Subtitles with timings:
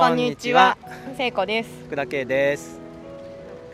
[0.00, 0.78] こんにちは、
[1.18, 1.68] 聖子です。
[1.84, 2.80] 福田圭です。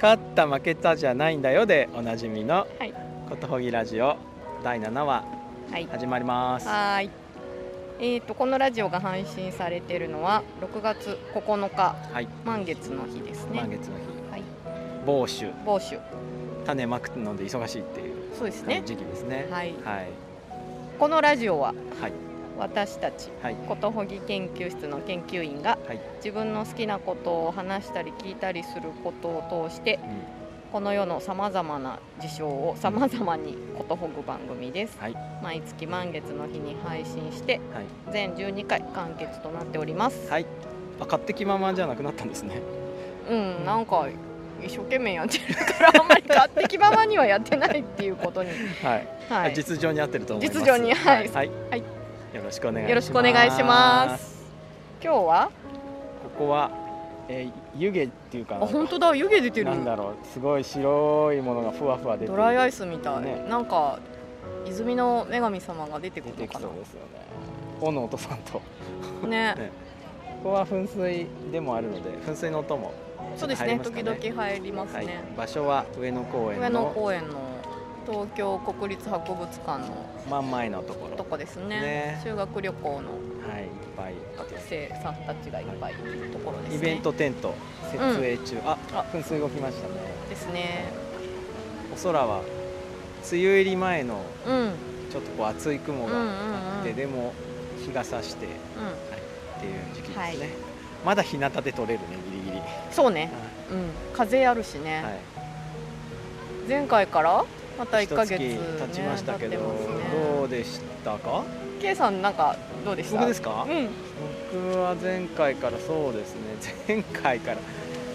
[0.03, 2.92] 勝った負けたじゃないんだよでおなじみのはい、
[3.29, 4.17] ことほぎラジオ
[4.65, 5.25] 第7話
[5.71, 6.67] はい、始まります。
[6.67, 7.11] はーい。
[8.01, 12.27] えーとこのラジオが配信されているのは6月9日はい。
[12.45, 13.61] 満月の日ですね。
[13.61, 14.03] 満月の日。
[14.33, 14.43] はい、
[15.06, 16.01] 某種某種
[16.66, 18.83] 種まくので忙しいっていうそうですね。
[18.84, 19.47] 時期ですね。
[19.48, 19.73] はい。
[19.84, 20.09] はい。
[20.98, 22.26] このラジオははい
[22.59, 23.57] 私たちはい。
[23.69, 30.37] ことほぎ研究室の研究員がはい、自分の好きなことを話したり聞いたりすることを通してうん。
[30.73, 34.98] この世のさまざまな事象をさまざまにことほぐ番組です。
[34.98, 35.14] はい。
[35.42, 37.84] 毎月満月の日に配信してはい。
[38.12, 40.30] 全12回完結となっております。
[40.30, 40.47] はい。
[41.00, 42.61] あ勝手気ままじゃなくなったんですね。
[43.30, 44.09] うん、なんか
[44.64, 48.50] 一生懸命やってるからあんまり勝手気ままにはやってないっていうことに、
[48.83, 50.59] はい、はい、実情に合ってると思います。
[50.59, 51.28] 実情にはい。
[51.28, 51.95] はい、はい
[52.36, 52.72] よろしくお
[53.22, 54.44] 願いします。
[55.02, 55.50] 今日は？
[56.22, 56.70] ここは、
[57.28, 59.14] えー湯気っていうかあ本当だ。
[59.14, 59.70] 湯気出てる。
[59.70, 60.27] なんだろう。
[60.27, 62.33] すごい白いものがふわふわ出てる。
[62.33, 63.46] ドライアイスみたい、ね。
[63.48, 63.98] なんか
[64.66, 67.06] 泉の女神様が出てくるのかそうですよね。
[67.80, 68.61] 尾の音さんと。
[69.22, 69.55] なね。
[69.56, 69.70] ね。
[70.42, 72.92] ここは噴水でもあるので噴水の音も
[73.36, 73.80] そうですね。
[73.83, 75.06] 時々入りますはい。
[75.06, 77.45] ね、、場所は上野公園上野の公園の
[78.06, 81.16] 東京国立博物館の真ん前のところ。
[81.16, 81.80] とこですね。
[81.80, 82.20] ね。
[82.22, 86.77] 修学旅行のはいいっぱい学生さんたちがいっぱいいるところですね。
[86.77, 87.54] イベントテント
[87.90, 89.04] 設営中、ああ。
[89.12, 89.94] 噴水動きましたね。
[90.28, 90.84] ですね。
[91.92, 92.42] お空は
[93.30, 94.72] 梅雨入り前のうん。
[95.10, 96.96] ちょっとこう厚い雲があって、うんうんうん。
[96.96, 97.32] でも
[97.84, 98.52] 日が差して、うっ
[99.60, 100.36] ていう時期ですね、はい。
[101.04, 103.30] まだ日向で撮れるねギリギリ、んそうね。
[103.70, 103.90] うん。
[104.12, 106.68] 風あるしね、はい。
[106.68, 107.44] 前回から
[107.78, 108.58] また1ヶ月、経
[108.92, 109.58] ちましたけど、ね
[110.38, 111.44] どうでしたか
[111.80, 113.18] ？K さんなんかどうでした？
[113.18, 113.88] 僕ですか、うん。
[114.52, 116.41] 僕は前回からそうですね。
[116.88, 117.58] 前回から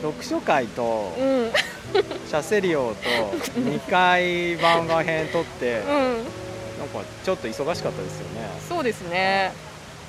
[0.01, 1.25] 読書会とうん。
[1.25, 1.51] うん
[1.93, 3.01] シャセリオと
[3.59, 8.47] 2回番外編撮ってなんかちょっと忙しかったですよね。
[8.69, 9.51] そうですね。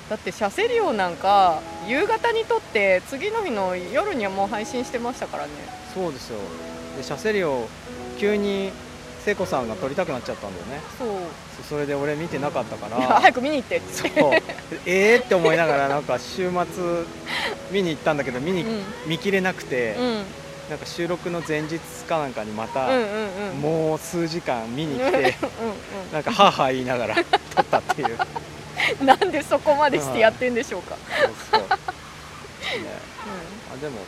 [0.09, 5.49] だってシャセリオなんか夕方に撮って次の日の夜にはもう配信してましたからね。
[5.93, 6.37] そうですよ。
[6.97, 7.67] でシャセリオ
[8.17, 8.71] 急に
[9.23, 10.81] 聖子さんが撮りたくなっちゃったんだよね。
[10.97, 11.07] そう。
[11.63, 12.97] そそれで俺見てなかったから。
[13.21, 13.93] 早く見に行ってって。
[13.93, 14.09] そう。
[14.85, 15.23] えー？
[15.23, 17.03] って思いながらなんか週末
[17.71, 18.83] 見に行ったんだけど見に、うん。
[19.05, 20.05] 見切れなくて、うん。
[20.05, 20.25] うん
[20.69, 25.35] なんか収録の前日かなんかにまた、うんうんもう数時間見に来 うんて
[26.13, 28.17] なんかハーハー言いながら撮ったっていう。
[28.99, 31.67] うんなんでそこまでしてやってんでしょうか、そうそう、ね、
[33.73, 33.99] あでも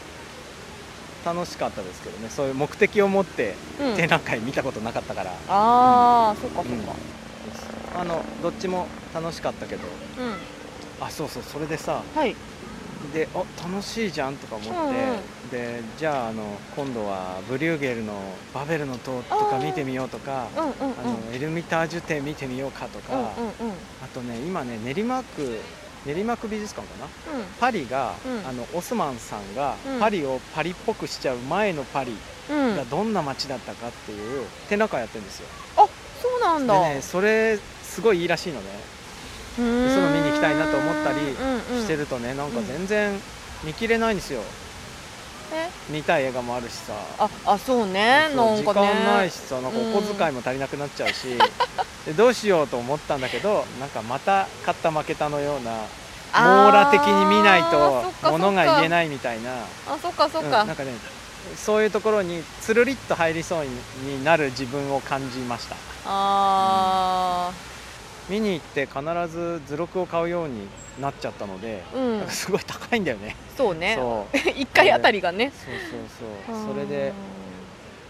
[1.25, 2.29] 楽しかったですけどね。
[2.29, 3.55] そういう目的を持って
[3.95, 6.83] 展覧会見たことなかったから、ああそっかそっうん。
[6.83, 6.93] か
[7.99, 9.81] あのどっちも楽しかったけど。
[10.19, 12.35] うん、あそうそうそれでさはい。
[13.13, 15.19] であ楽しいじゃんとか思って、うんうん
[15.51, 16.43] でじゃああの
[16.75, 18.13] 今度はブリューゲルの
[18.51, 20.99] バベルの塔とか見てみようとかうんうんうん。
[20.99, 23.13] あのエルミタージュ展見てみようかとか、
[24.03, 25.59] あとね今ね練馬区
[26.05, 27.05] 練馬区美術館かな？
[27.39, 27.45] うん。
[27.59, 28.47] パリが、うん。
[28.47, 29.99] あのオスマンさんがうん。
[29.99, 32.13] パリをパリっぽくしちゃう前のパリ
[32.49, 32.75] うん。
[32.75, 35.87] がどんな街だったかっていう展覧会やってるんですよ、あ
[36.21, 38.67] そうなんだ、でねそれすごいいいらしいのね。
[39.55, 41.17] そういうの見に行きたいなと思ったり
[41.81, 43.17] してるとねなんか全然
[43.63, 44.41] 見切れないんですよ。
[44.41, 44.64] え
[45.89, 46.93] 見たい映画もあるしさ。
[47.17, 48.29] ああそうね。
[48.33, 51.37] そう時間ないしさなんかお小遣いも足りなくなっちゃうし、
[52.05, 55.71] でどうしようと思ったんだけどなんかまた勝った負けたのような
[56.33, 59.51] 網羅的に見ないとものが言えいないみたいな。
[59.87, 60.91] あそっかそっうんか、なんかね
[61.55, 65.75] そういうところにつるりっと入りそうになる自分を感じました。
[66.05, 67.51] あ
[68.29, 70.67] 見に行って必ず図録を買うように
[70.99, 72.27] なっちゃったので、ーうん。
[72.27, 73.35] すごい高いんだよね。
[73.55, 73.95] そうね。
[73.95, 74.37] そう。
[74.57, 75.51] 一回あたりがね。
[75.51, 76.73] そうそうそう。
[76.73, 77.13] それで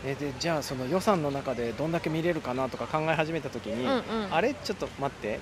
[0.06, 4.34] えでじゃあその予算の中でどんだけ見れるかなとか考え始めた時に、うんうん。
[4.34, 5.40] あれちょっと待って。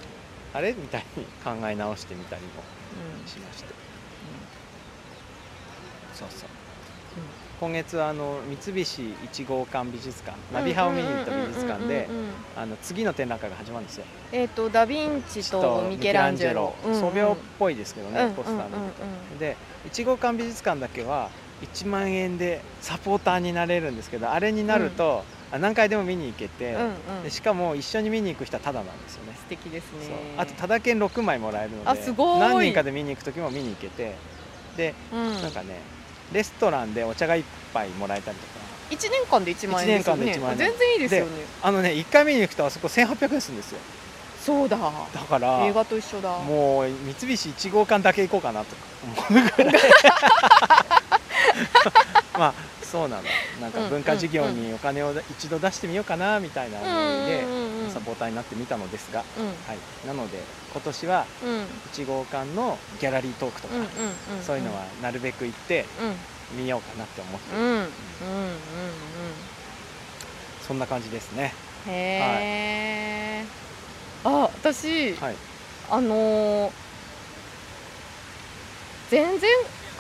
[0.56, 2.50] あれみたいに考え直してみたりも
[3.22, 3.28] うん。
[3.28, 3.74] しまして、
[6.14, 6.50] そうそう、
[7.60, 12.10] 今月はあの三菱一号館美術館ナビハを見に行った美術館で
[12.82, 14.06] 次の展覧会が始まるんですよ。
[14.32, 16.74] えっ、とダ・ヴィンチとミケランジェロ。
[16.86, 17.00] うんうん。
[17.00, 18.88] 素描っぽいですけどね、うんポスター見ると、うん
[19.34, 21.30] うんで一号館美術館だけは
[21.62, 27.24] 1万円でサポーターになれるんですけどあれになると、あ何回でも見に行けて、うんうん。
[27.24, 29.34] でしかも一緒に見に行く人はタダなんですよね。
[29.38, 30.36] 素敵ですね。
[30.38, 32.40] あとタダ券6枚もらえるのであすごい。
[32.40, 34.16] 何人かで見に行く時も見に行けて。
[34.78, 35.80] で、うん、なんかね
[36.32, 37.44] レストランでお茶が1
[37.74, 38.54] 杯もらえたりとか。
[38.90, 40.32] 1年間で1万円ですよね。
[40.32, 40.58] 一年間で1万円。
[40.58, 41.32] 全然いいですよね。
[41.62, 43.80] あのね1回見に行くとあそこ1800円するんですよ。
[44.44, 44.78] そうだ。
[44.78, 46.38] だから映画と一緒だ。
[46.40, 48.76] もう三菱1号館だけ行こうかなと
[49.30, 49.74] 思うぐらい。
[52.38, 52.54] まあ
[52.94, 53.24] そうなの。
[53.60, 57.44] なんか文化事業にお金を一度出してみようかなみたいな思いで
[57.90, 59.46] サポーターになってみたのですが、うん。
[59.48, 59.56] はい、
[60.06, 60.38] なので
[60.72, 61.50] 今年はうん。
[61.50, 63.88] うん1号館のギャラリートークとか、うんうん
[64.44, 65.86] そういうのはなるべく行って
[66.54, 66.58] うん。
[66.64, 67.90] みようかなって思ってる、うんうんうんうん。
[70.68, 71.52] そんな感じですね。
[71.88, 73.46] へえ、
[74.24, 75.36] あ私、はい。
[75.90, 76.72] あのー
[79.12, 79.40] 前々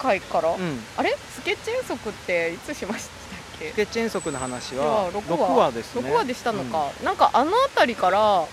[0.03, 0.79] 回から、うん。
[0.97, 1.15] あれ？
[1.33, 3.71] スケッチ遠足っていつしましたっけ？
[3.71, 5.55] スケッチ遠足の話は6 6話。
[5.65, 6.09] 話ですね。
[6.09, 8.45] 6話でしたのか、なんかあの辺りから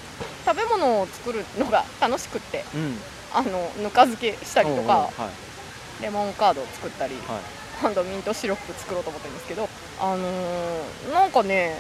[0.47, 2.97] 食べ物を作るのが楽しくってうん、うん
[3.32, 5.11] あのぬか漬けしたりとかは
[6.00, 6.02] い。
[6.02, 7.43] レモンカードを作ったりはい。
[7.82, 9.69] 今度ミントシロップ作ろうと思ってるんですけど
[10.00, 11.79] あのーなんかね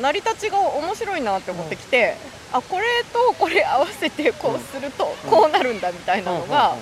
[0.00, 2.16] 成り立ちが面白いなって思ってきて、
[2.52, 5.30] あこれとこれ合わせてこうするとうん。
[5.30, 6.78] こうなるんだみたいなのが、うん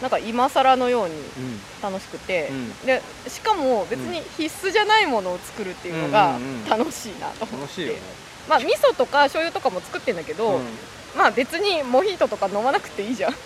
[0.00, 1.60] なんか今更のようにうん。
[1.82, 2.48] 楽しくて。
[2.50, 2.86] う、ん。
[2.86, 6.68] でしかも別に必須じゃないものを作るっていうのがうんうんうん。
[6.68, 7.96] 楽しいなと思って、
[8.48, 10.62] まあ味噌とか醤油とかも作ってんだけど、うん。
[11.16, 13.32] まあ別にモヒートとか飲まなくていいじゃん。
[13.32, 13.36] うん、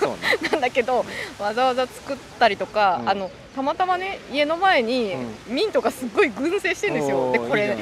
[0.00, 0.16] そうね。
[0.50, 1.04] なんだけど
[1.38, 3.08] わざわざ作ったりとか、うん。
[3.08, 5.14] あのたまたまね家の前に
[5.46, 7.18] ミントがすっごい群生してるんですよ。
[7.18, 7.76] おーでこれ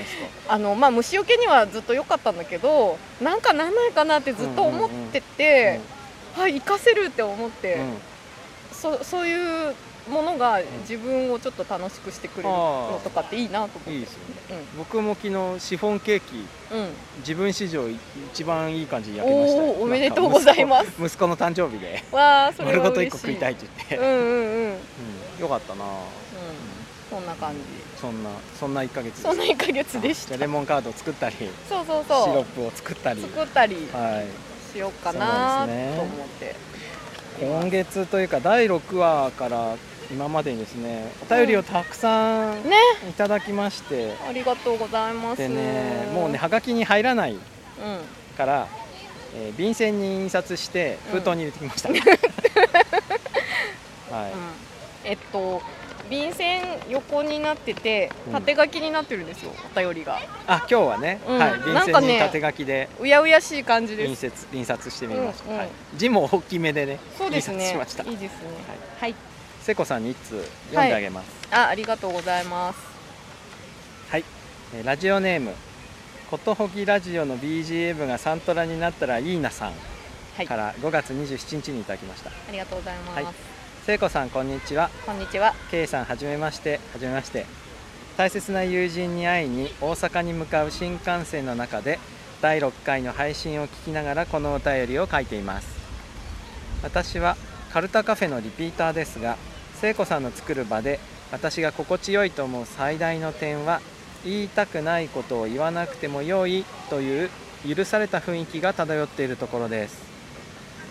[0.49, 5.81] あの、まあ、虫除けにはずっと良かったんだけどなんかなんないかなってずっと思ってて、
[6.35, 7.83] はい活かせるって思って、うん。
[7.83, 7.97] うん
[8.81, 9.75] そそういう
[10.09, 13.95] ものが自分をちょっと楽しくしてくれるのとかっていいなと思って。
[13.95, 14.19] いいですよ
[14.57, 14.65] ね。
[14.79, 16.89] 僕も昨日シフォンケーキうん、うん、
[17.19, 17.85] 自分史上
[18.33, 19.63] 一番いい感じに焼けました。
[19.63, 20.93] よおめでとうございます。
[20.99, 22.03] 息子 の誕生日で。
[22.11, 24.71] わあそれ丸ごと1は嬉しい個食いたいって言って、うんうんうんうん。
[24.71, 24.77] うん。
[25.41, 25.85] よかったな。
[27.11, 27.61] そんな感じ。
[28.01, 30.37] そんなそんな1ヶ月そんな1ヶ月でした。
[30.37, 31.97] あレモンカードを作ったりシそうそう。
[31.99, 33.21] ロッそうプを作ったり。
[33.21, 33.77] 作ったり。
[33.93, 35.73] はいしようかなと
[36.03, 36.55] 思って、
[37.41, 39.77] 今月というか第6話から
[40.11, 42.77] 今までにですねお便りをたくさんね。
[43.09, 45.39] いただきまして、ありがとうございます。
[45.39, 47.41] でねもうねはがきに入らないうん。
[48.37, 48.69] から、
[49.35, 51.89] えー便箋に印刷して封筒に入れてきました、
[54.15, 54.39] はい、うん。
[55.05, 55.63] えっと
[56.11, 58.33] 便箋横になっててうん。
[58.33, 60.19] 縦書きになってるんですよお便りが。
[60.47, 61.39] あ今日はね、うん。
[61.39, 62.89] はい、便箋に縦書きで。
[63.01, 64.09] うやうやしい感じです。
[64.09, 65.59] 印刷印刷してみました、うんうん。
[65.59, 67.55] はい、字も大きめでねそうですね。
[67.55, 68.03] 印刷しました。
[68.03, 68.39] いいですね。
[68.99, 69.15] はい、
[69.63, 71.29] 聖子さんに一通読んであげます。
[71.53, 72.79] あありがとうございます。
[74.11, 74.25] はい、
[74.75, 75.55] えーラジオネーム。
[76.31, 79.73] ことほぎラジオの BGM がサントラになったらいいなさん
[80.37, 80.47] はい。
[80.47, 82.31] から5月27日にいただきました。
[82.31, 83.50] ありがとうございます、はい
[83.87, 84.91] 聖子さんこんにちは。
[85.07, 85.55] こんにちは。
[85.71, 86.81] K さんはじめまして。
[86.93, 87.47] はじめまして。
[88.19, 91.99] 大切な友人に会いに大阪に向かう新幹線の中で
[92.43, 95.69] 第6回の配信を聞きながらこのお便りを書いています。
[96.83, 97.39] 私は
[97.73, 99.39] カルタカフェのリピーターですが
[99.77, 101.01] 聖子さんの作る場で
[101.33, 103.81] 私が心地よいと思う最大の点は
[104.27, 107.31] 言いたくないことを言わなくてもよいという
[107.67, 110.03] 許された雰囲気が漂っているところです。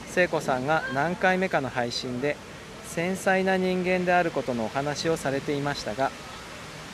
[0.08, 2.36] 聖子さんが何回目かの配信で
[3.00, 6.12] 繊細な人間であることのお話をされていましたが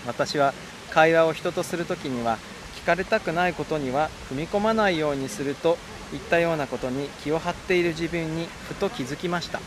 [0.06, 0.54] 私は
[0.92, 2.38] 会話を人とする時には
[2.76, 5.80] 聞かれたくないことには踏み込まないようにすると
[6.14, 9.60] いったようなことに気を張っている自分にふと気づきました。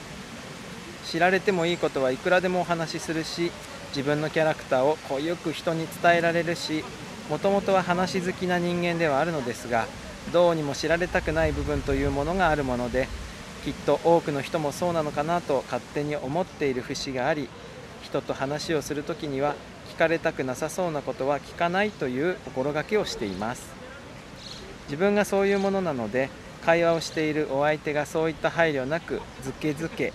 [1.04, 3.50] 知られてもいいことはいくらでもお話しするし
[3.88, 6.84] 自分のキャラクターをこうよく人に伝えられるし
[7.28, 9.86] もともとは話好きな人間ではあるのですが
[10.32, 13.08] どうにも知られたくない部分というものがあるもので
[13.64, 17.48] きっと多くの人もそうなのかなと勝手に思っている節があり
[18.02, 19.54] 人と話をする時には
[19.92, 23.62] 聞かれたくなさそうなことは聞かないという心がけをしています。
[24.86, 26.30] 自分がそういうものなので
[26.64, 30.12] 会話をしているお相手がそういった配慮なくずけずけ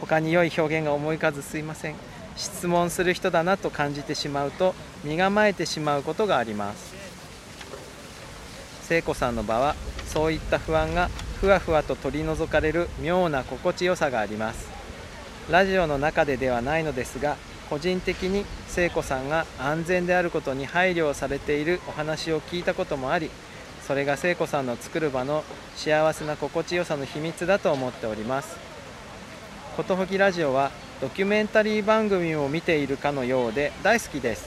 [0.00, 1.94] 他に良い表現が思い浮かずすいません。
[2.36, 6.94] 質問する人だなと感じてしまうと身構えてしまうことがあります。
[8.82, 11.10] 聖子さんの場はそういった不安が
[11.40, 14.68] ふわふわと取り除かれる妙な心地よさがあります。
[15.50, 17.36] ラジオの中でではないのですが
[17.70, 23.30] 個人的に聖子さんが安全であることに配慮をされているお話を聞いたこともあり
[23.82, 25.42] それが聖子さんの作る場の
[25.76, 28.56] 幸せな心地よさの秘密だと思っております。
[29.76, 30.70] ことほぎラジオは
[31.00, 34.46] ドキュメンタリー番組を見ているかのようで大好きです。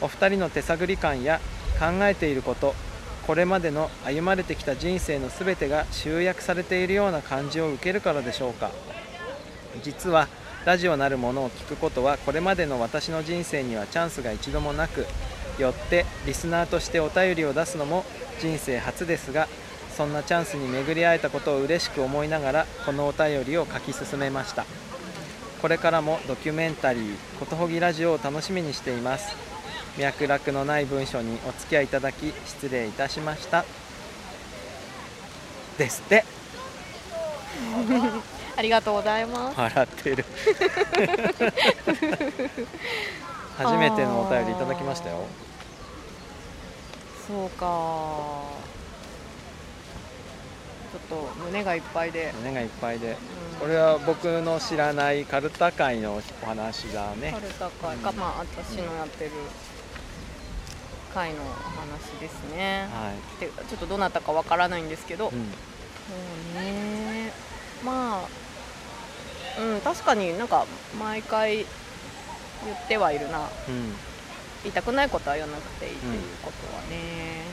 [0.00, 1.40] お二人の手探り感や
[1.78, 2.74] 考えていること
[3.26, 8.70] これまでの歩まれてきた人生の全てが集約されているような感じを受けるからでしょうか。
[9.82, 10.28] 実は
[10.64, 15.06] ラジオなるものを聞くことはこれまでの私の人生にはチャンスが一度もなく
[15.58, 18.04] よってリスナーとしてお便りを出すのも
[18.40, 19.48] 人生初ですが
[19.96, 24.64] そんなチャンスに巡り会えたことを嬉しく思いながらこのお便りを書き進めました。
[25.60, 29.53] これからもドキュメンタリー「ことほぎラジオ」を楽しみにしています。
[29.98, 33.64] 脈絡のない文章にお付き合いいただき失礼いたしました。
[35.78, 36.24] ですって。
[38.56, 39.60] ありがとうございます。
[39.60, 40.24] 笑ってる。
[43.56, 45.26] 初めてのお便りいただきましたよ。
[47.26, 47.66] そうか。
[50.92, 53.10] ちょっと胸がいっぱいで、胸がいっぱいで。
[53.10, 53.16] うん。
[53.60, 57.32] これは僕の知らないカルタ界のお話だね。
[57.32, 59.30] カルタ会か、まあ私のやってる
[61.14, 65.32] 会のお話ですね、はでちょっとどなたかわからないんですけど、い、うん。
[65.32, 67.32] そうね。
[67.84, 68.28] まあ
[69.60, 70.66] うん確かになんか
[70.98, 71.64] 毎回言
[72.74, 73.48] ってはいるな。
[73.68, 73.94] うん。
[74.64, 77.44] 言いたくないことは言わなくていいっていうことはね、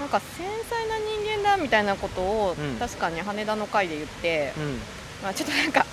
[0.00, 2.78] なんか繊細な人間だみたいなことを、うん。
[2.78, 4.78] 確かに羽田の会で言って、うん。
[5.22, 5.86] まあ、ちょっとなんか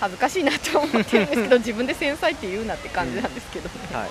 [0.00, 4.10] 恥ずかしいなと思ってるんですけど 自分で繊細って言うなって感じなんですけどね、はい、う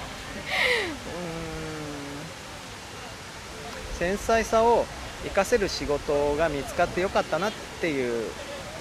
[3.97, 4.85] 繊細さを
[5.23, 7.51] 活かせる仕事が見つかってよかったなっ
[7.81, 8.31] ていう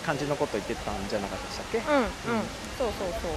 [0.07, 1.79] 感じのこと言ってたんじゃなかったでしたっけ？
[1.79, 2.03] ーんうん。
[2.03, 2.09] うん。
[2.79, 3.31] そうそうそう。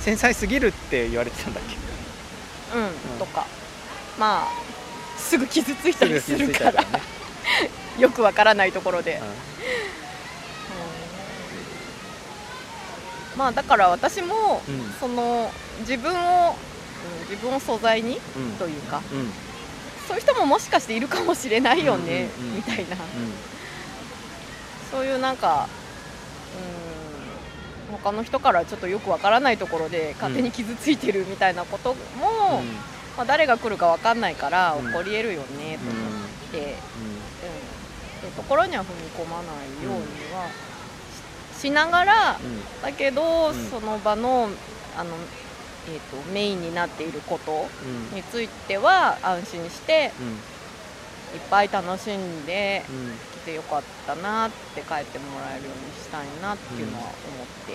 [0.00, 1.76] 繊細すぎるって言われてたんだっけ？
[2.76, 3.18] うん、うん。
[3.18, 3.46] とか。
[4.18, 4.48] まあ
[5.18, 6.72] すぐ傷ついたりするから。
[6.72, 7.02] たからね、
[7.98, 9.28] よくわからないところで、ううん。
[13.38, 14.92] まあだから私も、うん。
[14.98, 15.50] その
[15.80, 16.72] 自分を、うん
[17.28, 18.20] 自分を素材に
[18.58, 19.02] というか。
[19.12, 19.32] うん。
[20.06, 22.96] そういう人ももしかしているかもしれないよね、みたいな。
[22.96, 22.98] う
[24.90, 25.68] そういうなんか
[27.90, 32.66] うん他の人からちょっとよくわからないところで勝手に傷ついてるみたいなことも、ん。
[33.16, 34.86] まあ、誰が来るかわかんないからうん。
[34.88, 38.26] 起こり得るよねと思って、うん。
[38.26, 38.32] うん。
[38.36, 40.48] ところには踏み込まないようには
[41.58, 42.40] ししながら
[42.82, 43.70] だけど、うん。
[43.70, 44.50] その場の
[44.96, 45.10] あの、
[45.88, 48.16] えー、とメインになっていることうん。
[48.16, 50.28] については安心してうん。
[50.28, 53.18] いっぱい楽しんでうん。
[53.42, 57.72] 来てよかったなって帰ってもらえるようにしたいなっていうのは思って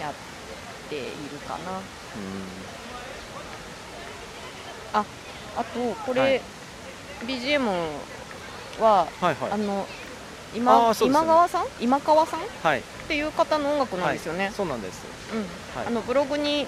[0.00, 0.14] やっ
[0.88, 1.08] ている
[1.46, 1.80] かな。
[5.56, 6.40] あとこれ、はい。
[7.26, 7.60] BGM
[8.80, 9.52] ははいはい。
[9.52, 9.86] あのあ
[10.56, 10.96] 今ね。
[11.02, 11.66] 今川さん？
[11.80, 12.40] 今川さん？
[12.40, 12.82] っはい。
[13.08, 14.50] ていう方の音楽なんですよね。
[14.56, 15.02] そうなんです
[15.86, 16.66] あのブログに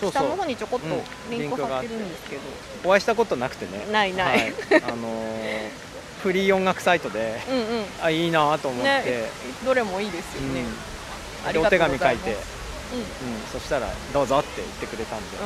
[0.00, 1.38] 下の方にちょこっとうん。
[1.38, 2.42] リンク貼ってるんですけど、
[2.84, 3.86] お会いしたことなくてね。
[3.92, 5.70] ないない、はい、あのー
[6.22, 7.40] フリー音楽サイトで。
[8.02, 9.02] あいいなと思って、ね
[9.64, 10.64] どれもいいですよね。
[11.52, 12.98] でお手紙書いて、うん。
[12.98, 15.36] うん、そしたら「どうぞ」って言ってくれたんで、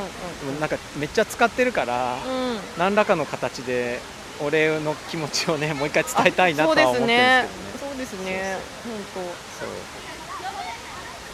[0.49, 2.31] うんなんかめっちゃ使ってるから、うん。
[2.31, 2.59] うん。
[2.77, 3.99] 何らかの形で
[4.41, 7.47] お礼の気持ちをねもう一回伝えたいなとは思ってるんですけどね。
[7.79, 8.57] そうですね。
[8.83, 9.69] そう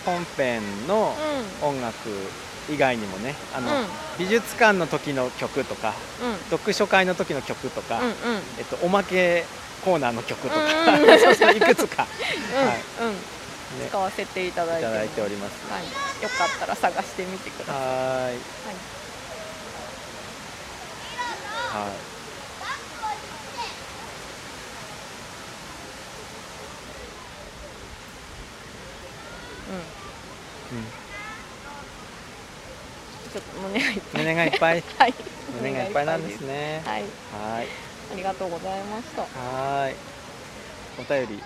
[0.03, 1.15] 本編の
[1.59, 2.31] 本音楽
[2.67, 3.89] 以外にもねあの、当うん。
[4.17, 6.39] 美術館の時の曲とかうん。
[6.49, 8.53] 読書会の時の曲とか、うんうん。
[8.57, 9.47] えっと、おまけ
[9.81, 11.09] コーナーの曲とか、うん。
[11.09, 12.07] う んそうそういくつか、
[12.99, 13.09] うんう
[13.75, 13.77] ん。
[13.77, 15.65] ね、使わせていただいております。
[15.65, 15.85] はい。
[15.85, 17.73] よかったら探してみてください。
[17.73, 18.45] はーい。
[18.65, 18.75] はい。
[21.71, 21.95] はいうん。
[21.95, 22.11] うん
[33.31, 34.21] ちょっと胸がいっぱい。
[34.21, 35.13] 胸がいっぱいはい。
[35.61, 37.01] 胸がいっぱいなんですねはい。
[37.01, 37.07] は
[37.63, 37.67] い
[38.11, 39.21] ありがとうございました。
[39.21, 39.95] はーい
[40.99, 41.43] お便り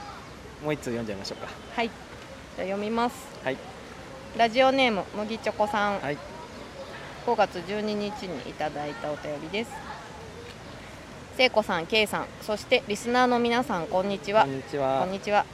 [0.63, 1.87] もう一通読んじゃいましょうかはい。
[1.87, 1.95] じゃ
[2.59, 3.15] あ読みます。
[3.43, 3.57] はい
[4.37, 5.99] ラジオネーム麦チョコさん。
[5.99, 6.17] はい
[7.27, 9.71] 5月12日にいただいたお便りです。
[11.37, 14.55] 聖子さん、ケイさん、そしてリスナーの皆さん、こんにちはこん。
[14.55, 15.45] にちこはんにちは。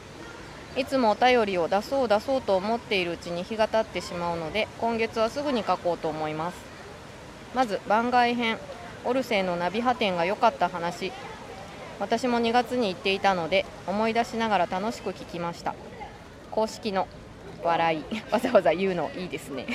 [0.77, 6.57] いつもお便りを出そう出そうと思っているうちに日が経ってしまうので今月はすぐに書こうと思います。
[7.53, 8.57] まず番外編。
[9.03, 11.11] オルセイのナビ派展が良かった話。
[11.99, 15.75] 私も2月に行っていたので思い出しながら楽しく聞きました。
[16.51, 17.07] 公式の
[17.63, 18.03] 笑い。
[18.31, 19.65] わざわざ言うのいいですね。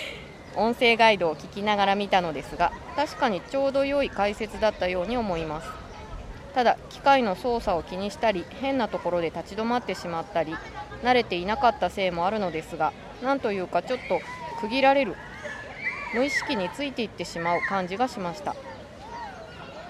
[0.56, 5.81] 音声ガイドを聞きながら見たのですが確かにちょうど良い解説だったように思います。
[6.54, 10.54] ただ機械の操作を気にしたり変なところで立ち止まってしまったり
[11.02, 12.92] 慣れていなかったせいもあるのですが
[13.22, 14.20] なんというかちょっと
[14.60, 15.16] 区切られる
[16.14, 18.54] 無意識についていってしまう感じがしました。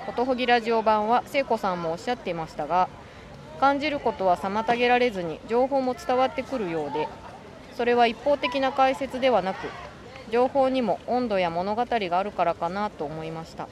[0.06, 2.88] ことほぎラジオ版は聖子さんもおっしゃっていましたが
[3.60, 7.06] 感じることは妨げられずに情報も伝わってくるようで
[7.76, 9.68] それは一方的な解説ではなく
[10.32, 13.68] 情報にも温度や物語があるからかなと思いました。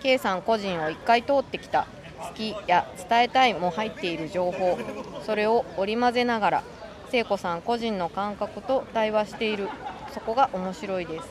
[0.00, 1.86] K さん個人を1回通ってきた。
[2.18, 4.78] 好きや伝えたいも入っている情報。
[5.24, 6.62] それを織り交ぜながら
[7.10, 9.68] 聖子さん個人の感覚と対話している。
[10.12, 11.28] そこが面白いです。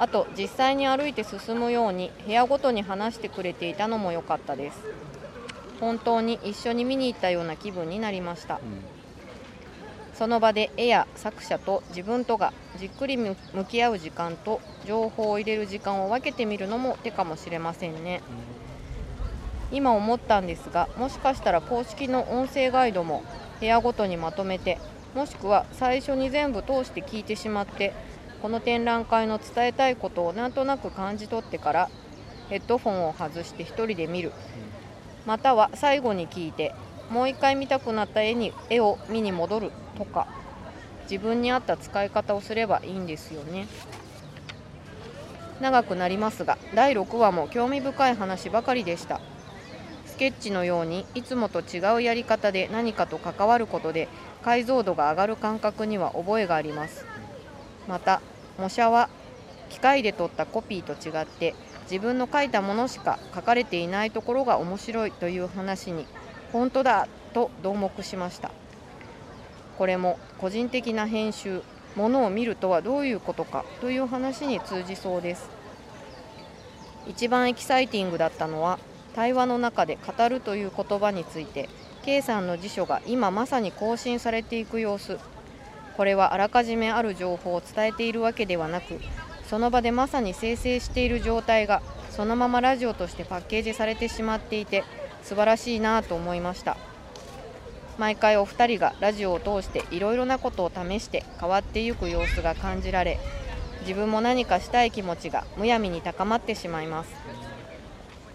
[0.00, 4.78] あと実際に歩いて進むように部屋ごとに話してくれていたのも良かったです。
[5.80, 8.60] 本当に一緒に見に行ったような気分になりました。
[10.18, 13.36] その場で絵や作者と自分とがじっくり向
[13.68, 18.20] き合う時間と情報を入れる時間を分けてみるのも手かもしれませんね。
[19.70, 23.22] 今思ったんですがもしかしたら公式の音声ガイドも
[23.60, 24.78] 部屋ごとにまとめて
[25.14, 27.94] もしくは最初に全部通して聞いてしまって
[28.42, 31.90] この展覧会の伝えたいことをなんとなく感じ取ってから
[32.48, 34.32] ヘッドフォンを外して1人で見る。
[35.26, 36.74] または最後に聞いて
[37.10, 40.28] もう一回見たくなった絵に絵を見に戻るとか
[41.10, 43.66] 自分に合った使い方をすればいいんですよね。
[45.60, 49.20] 長くなりますが第6話も興味深い話ばかりでした。
[50.06, 54.08] スケッチのようにいつもと違うやり方で何かと関わることで
[54.42, 57.06] 解像度が上がる感覚には覚えがあります。
[57.86, 58.20] また
[58.58, 59.08] 模写は
[59.70, 61.54] 機械で撮ったコピーと違って
[61.90, 66.06] 自分の書いたものしか書かれていないところが面白いという話に
[66.52, 68.50] 本当だと同目しました。
[69.76, 71.62] これも個人的な編集
[71.94, 75.48] ものを見るとはどういうことかという話に通じそうです。
[77.06, 78.78] 一番エキサイティングだったのは
[79.14, 81.68] 対話の中で語るという言葉について
[82.04, 85.18] K さんの辞書が今まさに更新されていく様子。
[85.96, 89.00] これはあらかじめある情報を伝えているわけではなく
[89.48, 94.84] その場でまさに生成している状態がそのままラジオとしてパッケージされてしまっていて
[95.22, 96.76] 素晴らしいなと思いました。
[97.98, 103.18] 毎回お二人がラジオを通していろいろなことを試して変わっていく様子が感じられ
[103.80, 107.10] 自分も何かしたい気持ちがむやみに高まってしまいます。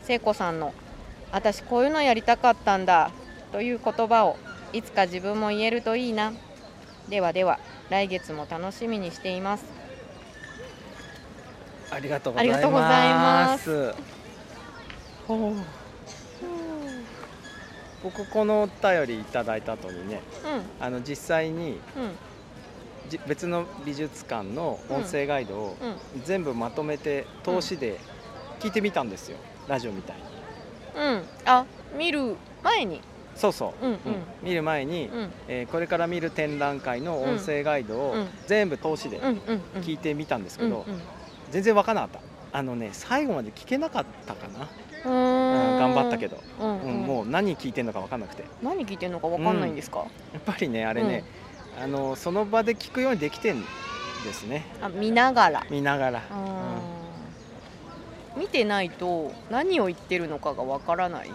[0.04, 0.74] 聖子さんの
[1.32, 3.12] 「私こういうのやりたかったんだ」
[3.54, 4.38] という言葉を
[4.74, 6.34] いつか自分も言えるといいな。
[7.08, 9.66] ではでは来月も楽しみにしています。
[11.92, 13.94] ありがとうございます
[18.04, 20.22] 僕このお便りいただいた後にね
[20.80, 20.86] うん。
[20.86, 22.12] あの実際にうん。
[23.10, 25.78] じ別の美術館の音声ガイドを
[26.24, 28.00] 全部まとめて通しで
[28.60, 29.38] 聞いてみたんですよ、
[29.68, 30.24] ラジオみたいに。
[30.96, 31.24] うん。
[31.46, 31.66] あ
[31.98, 33.02] 見る前に。
[33.36, 34.00] そうそう、うんうん。
[34.42, 35.32] 見る前に、うん。
[35.50, 38.28] えーこれから見る展覧会の音声ガイドをうん。
[38.48, 39.20] 全部通しで
[39.82, 40.86] 聞いてみたんですけど、
[41.52, 42.58] 全然分からなかった。
[42.58, 44.70] あのね最後まで聞けなかったかな、
[45.04, 46.80] うーん頑張ったけど、うん。
[46.82, 48.44] うんもう何聞いてんのか分かんなくて。
[48.44, 50.06] や何聞いてんのかわかんないんですか、
[50.38, 51.26] っぱりねあれね、
[51.78, 53.68] あのその場で聞くようにできてんで
[54.34, 54.66] すね。
[54.82, 55.64] あ見ながら。
[55.70, 61.30] 見ながら、あー見てないと何を言ってるのかがわからない？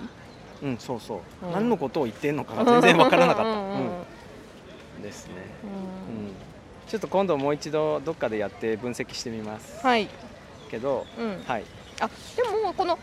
[0.62, 1.52] うん、そうそう、うん。
[1.52, 4.06] 何のことを言ってんのかが全然分からなかった、 うんうんうん。
[4.98, 5.02] うん。
[5.02, 5.70] ですね、うん。
[5.70, 5.74] う
[6.30, 6.34] ん、
[6.88, 9.86] ちょっと今度もう一度どっかでやって分析してみます。
[9.86, 10.08] はい、
[10.70, 11.64] けどうん、はい。
[12.00, 12.98] あでもこの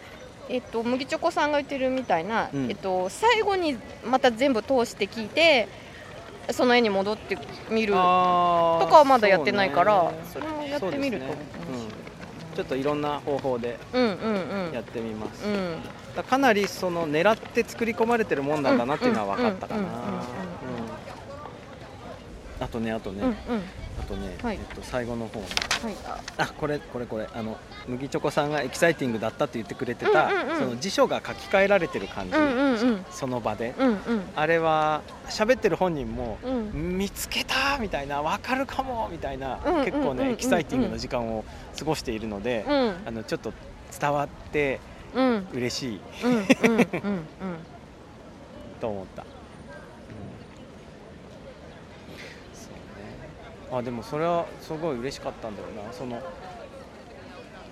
[0.49, 2.69] えっと麦チョコさんが言ってるみたいな、うん。
[2.69, 5.67] えっと最後にまた全部通して聞いて
[6.51, 7.38] その絵に戻って
[7.69, 11.47] みるととかはまだやってないからそ,、れもやってみるとそうです
[11.89, 12.05] ね。
[12.55, 14.10] ちょっといろんな方法でうんうん
[14.67, 14.73] うん。
[14.73, 15.77] やってみます、うん。
[16.15, 19.81] だかなりその狙って作り込まれてるもんなんだなっていうのは分かったかな
[22.60, 23.36] あとねあとね、うんうん。
[24.00, 24.56] あとね、はい。
[24.56, 25.39] えっと、最後の方。
[25.39, 25.46] ね
[25.84, 25.96] はい。
[26.08, 27.28] ああこれこれこれ。
[27.34, 30.60] あの麦チョコさんがエキサイティングだったって言ってくれてた、うんうんうん。
[30.60, 33.06] その辞書が書き換えられてる感じ、うんうんうん。
[33.12, 33.98] その場で、うんうん。
[34.36, 36.98] あれは喋ってる本人もうん。
[36.98, 41.46] 見つけたみたいな分かるかもみたいな、うんうん結構ねエキサイティングな時間を
[41.78, 42.96] 過ごしているので、うん。
[43.06, 43.54] あのちょっと
[44.00, 44.80] 伝わって
[45.13, 45.48] うん。
[45.54, 46.00] 嬉しい。
[48.82, 49.28] と思った、うん
[52.54, 52.80] そうね
[53.71, 55.91] あでもそれはすごい嬉しかったんだよな。
[55.93, 56.21] その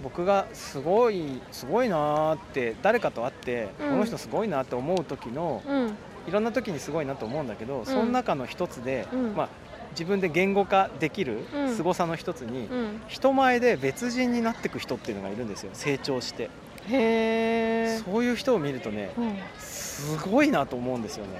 [0.02, 1.16] 僕がすごい
[1.52, 3.90] すごいなーって誰かと会って、うん。
[3.92, 5.98] この人すごいなって思う時のうん。
[6.26, 9.36] いろんな時にすごいなと思うんだけど、その中の一つで、うん。
[9.36, 9.50] まあ、
[9.92, 11.76] 自分で言語化できるうん。
[11.76, 13.04] 凄さの一つに、うん。
[13.08, 15.72] 人前で別人になっていく人っていうのがいるんですよ。
[15.74, 16.50] 成長して。
[16.86, 19.40] へえそういう人を見るとねうん。
[19.58, 21.32] すごいなと思うんですよね。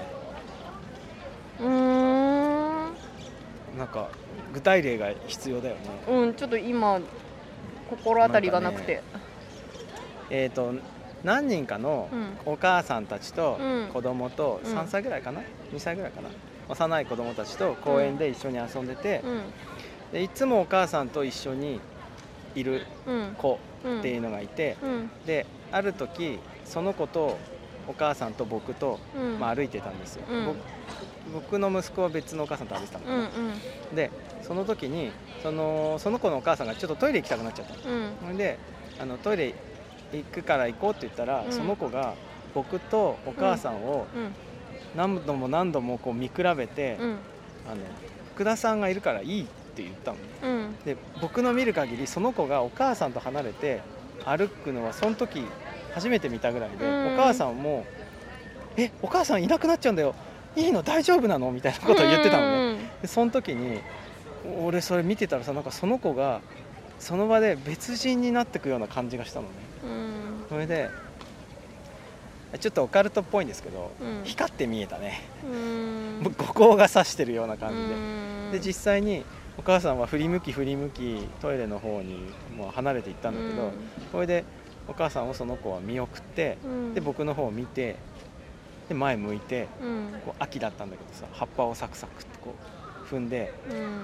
[1.60, 1.68] うー
[2.92, 3.78] ん。
[3.78, 4.12] なんか
[4.54, 5.82] 具体例が必要だよね。
[6.08, 7.00] うんちょっと今
[7.90, 9.02] 心当たりがなくて。
[10.30, 10.74] えっ、と
[11.24, 12.54] 何人かのうん。
[12.54, 13.90] お母さんたちとうん。
[13.94, 14.72] 子供とうん。
[14.72, 16.30] 3歳ぐらいかな、2歳ぐらいかな？
[16.70, 19.42] 幼い子供たちと公園で一緒に遊んでて、うん。
[20.12, 21.80] でいつもお母さんと一緒に
[22.56, 23.36] いるうん。
[23.38, 24.00] 子うん。
[24.00, 25.10] っていうのがいて、うん。
[25.26, 27.38] である時その子と
[27.88, 29.40] お母さんと僕と、うん。
[29.40, 30.56] まあ、歩いてたんですよ、うん
[31.32, 33.06] 僕僕の息子は別のお母さんと歩いてたの。
[33.06, 33.24] うんう
[33.92, 33.96] ん。
[33.96, 34.10] で
[34.42, 35.12] その時に
[35.44, 37.96] そのその子のお母さんがちょっとトイレ行きたくなっちゃったの。
[38.32, 38.38] うん。
[38.38, 38.58] で
[39.00, 39.54] あのトイレ
[40.12, 41.52] 行くから行こうって言ったら、うん。
[41.52, 42.16] その子が
[42.56, 44.34] 僕とお母さんをうん。
[44.96, 47.18] 何度も何度もこう見比べて、うん。
[47.68, 47.82] あの
[48.34, 50.18] 福田さんがいるからいいって言ったの。
[50.86, 53.82] で僕の見る限りその子がお母さんと離れて
[54.26, 55.44] 歩くのはその時
[55.94, 57.14] 初めて見たぐらいで、うん。
[57.14, 57.86] お母さんも
[58.76, 60.16] 「えお母さんいなくなっちゃうんだよ
[60.56, 63.80] いいの大丈夫なの?」みたいなことを言ってたのね、でその時に
[64.64, 66.42] 俺それ見てたらさなんかその子が
[67.00, 69.54] その場で別人になってくような感じがしたのね。
[69.84, 70.46] うん。
[70.50, 70.90] それで
[72.60, 74.22] ちょっとオカルトっぽいんですけど、うん。
[74.24, 75.22] 光って見えたね。
[75.44, 76.24] うん。
[76.38, 78.52] 五光が差してるような感じで、うん。
[78.54, 79.26] で実際に
[79.58, 83.72] お母さんは振り向き振り向きトイレの方にもう離れていったんだけど、
[84.12, 84.46] それで
[84.88, 86.94] お母さんをその子は見送ってうん。
[86.94, 87.96] で僕の方を見て
[88.90, 90.20] で前向いてうん。
[90.26, 92.54] こう秋だったんだけどさ葉っぱをサクサクってこ
[93.10, 94.04] う踏んでうん。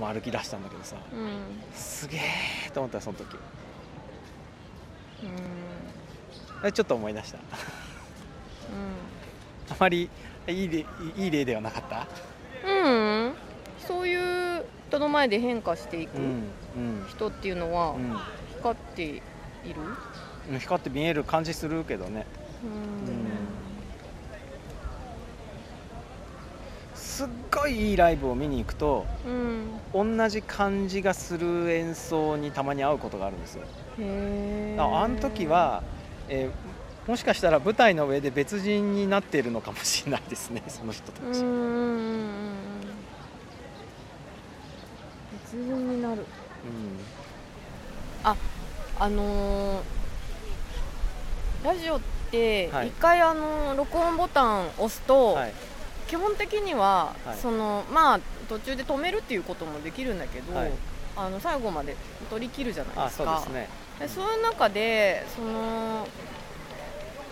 [0.00, 1.40] もう歩き出したんだけどさうん。
[1.74, 3.36] すげえと思ったその時。
[5.22, 5.30] うん。
[6.68, 7.38] えちょっと思い出した。
[9.70, 10.08] あまり
[10.46, 10.78] いい例
[11.16, 12.06] いい例ではなかった？
[12.66, 13.24] うん。
[13.26, 13.34] うん
[13.86, 14.14] そうい
[14.58, 18.16] う人の前で変化していくうん人っていうのはうん。
[18.58, 19.22] 光っている？
[20.50, 22.26] うん光って見える感じするけどね。
[22.62, 23.29] うん
[27.20, 30.16] すっごいいいライブを見に行くとうん。
[30.16, 33.66] 同じ感じがする演奏にたまに会うことがあるんですよ。
[34.78, 35.82] ああの時は、
[36.28, 42.54] えーもしかしたら舞台の上で別人になっているのかもしれないですね その人たち、うんうんうんうん。
[45.32, 46.24] 別人になる。
[48.22, 49.82] あのー
[51.64, 52.88] ラジオってはい。
[52.88, 55.52] 一回あのー録音ボタンを押すと、はい
[56.10, 57.36] 基本的には、はい。
[57.40, 60.72] そのまあ途中で止めるっていうこともできるんだけど、はい。
[61.16, 61.94] あの最後まで
[62.28, 63.24] 取り切るじゃないあですか。
[63.24, 63.68] そうですね。
[64.00, 66.06] でそういう中でその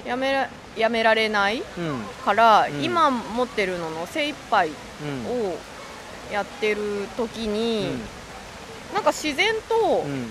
[0.07, 2.01] やめらやめられないうん。
[2.25, 2.85] から、うん。
[2.85, 5.49] 今持ってるのの精一杯うん。
[5.51, 5.57] を
[6.33, 8.01] やってる時うに、ん。
[8.95, 10.31] なんか自然とうん。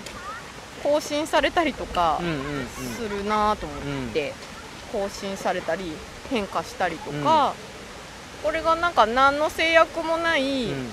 [0.84, 4.34] 更新されたりとかうんうんするなと思って、
[4.94, 5.92] 更新されたり
[6.30, 7.54] 変化したりとか、
[8.44, 10.90] これがなんか何の制約もない、うん。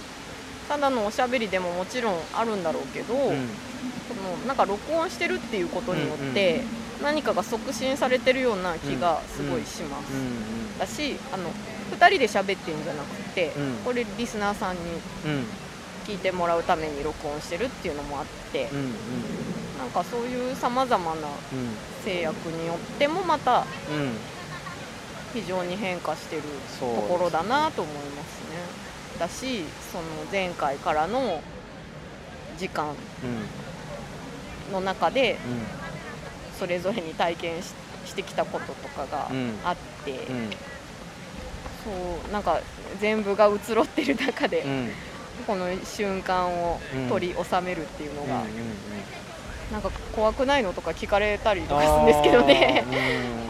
[0.68, 3.20] ただのおしゃべりでももちろんあるんだろうけど、うん。
[3.20, 6.62] このなんか録音してるっていうことによって、
[7.02, 10.12] 何かが促進されてるような気がすごいします。
[10.12, 11.50] うんだしあの
[11.96, 13.76] 2人で喋ってるんじゃなくて、うん。
[13.84, 14.80] これリスナーさんに
[15.26, 15.44] うん。
[16.06, 18.92] 聞いてもらうために録音してるっていうのもあって、うんうん。
[19.78, 21.94] なんかそういうさまざまなうん。
[22.04, 24.16] 制約によってもまたうん
[25.34, 26.42] 非常に変化してる
[26.78, 28.56] ところだなと思いますね。
[29.18, 31.42] だしその前回からの
[32.56, 32.90] 時間う
[34.70, 34.72] ん。
[34.72, 35.36] の中でう
[36.58, 37.74] それぞれに体験し
[38.06, 39.58] してきたこととかがうん。
[39.64, 40.50] あって、んうん。
[41.84, 42.60] そうなんか
[43.00, 44.90] 全部が移ろってる中で、うん。
[45.46, 48.44] この瞬間を取り収めるっていうのが、
[49.74, 52.84] なんか怖くないのとか聞かれたりとかするんですけどね。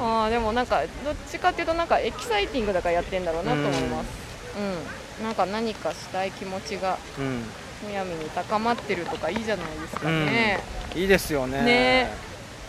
[0.00, 4.06] あ あーでもなんかどっちかっていうとなんかエキサイティングだからやってんだろうなと思います。
[5.20, 7.44] うん、なんか何かしたい気持ちがうん。
[7.86, 10.60] むやみに高まってるとかいいじゃないですかね。
[10.94, 11.60] いいですよね。
[11.60, 12.10] ね。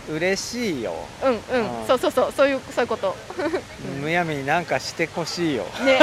[0.10, 0.94] 嬉しいよ。
[1.24, 1.88] うん、うん、うん。
[1.88, 2.34] そうそうそう。
[2.36, 3.16] そういうそういうこと。
[3.40, 4.02] うん。
[4.02, 5.64] むやみになんかしてほしいよ。
[5.86, 6.02] ね。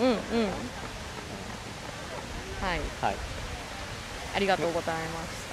[0.00, 0.06] うん。
[0.08, 0.16] うん。
[2.66, 3.16] はい、はい。
[4.34, 5.49] ありがとうございま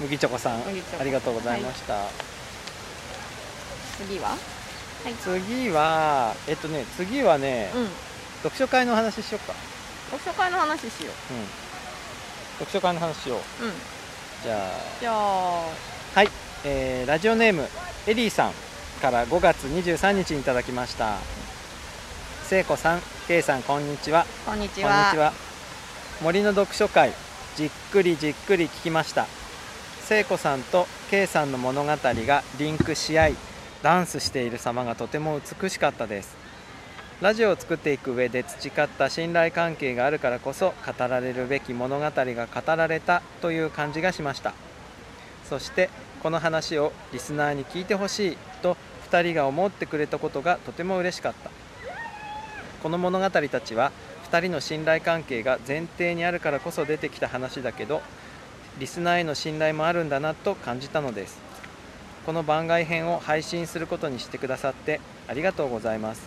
[0.00, 0.60] 麦チョコさん
[1.00, 4.04] ありがとうございました、す。
[4.06, 4.28] 次は？
[4.28, 4.36] は
[5.10, 5.14] い。
[5.14, 7.88] 次はえっとね次はね、うん。
[8.42, 9.54] 読書会の話しようか
[10.10, 11.44] 読書会の話しようん
[12.58, 13.66] 読書会の話しようう。
[13.66, 13.72] うん。
[14.44, 14.58] じゃあ
[15.00, 15.14] じゃあ、
[16.14, 16.28] はい、
[16.64, 17.66] えーラジオネーム
[18.06, 18.52] エリーさん
[19.02, 21.16] から5月23日にいただきました
[22.44, 25.10] 聖子さん、ケイさんこんにちはこんにちこんは。
[25.10, 25.32] にちは
[26.22, 27.12] 森の読書会
[27.56, 29.26] じっくりじっくり聞きました
[30.08, 33.34] 聖子さんと K さんの物語がリンクし合い
[33.82, 36.34] ダンスしている様がとても美しかったです。
[37.20, 44.54] ラジオを作っていく上で培った信頼関係があるからこそ語られるべき物語が語られたという感じがしました。
[45.46, 45.90] そして
[46.22, 48.78] この話をリスナーに聞いてほしいと
[49.10, 51.50] 2人が思ってくれたことがとても嬉しかった。
[52.82, 53.92] この物語たちは
[54.30, 58.00] 2人の信頼関係が前提にあるからこそ出てきた話だけど
[58.78, 61.38] リスナーへの信頼もあるんだなと感じたのです。
[62.24, 66.22] この番外編を配信することにしてくださってありがとうございます。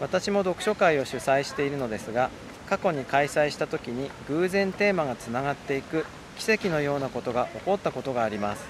[0.00, 2.30] 私も読書会を主催しているのですが
[2.68, 6.06] 過去に開催した時に偶然テーマがつながっていく
[6.38, 8.64] 奇跡のようなことが起こったことがあります。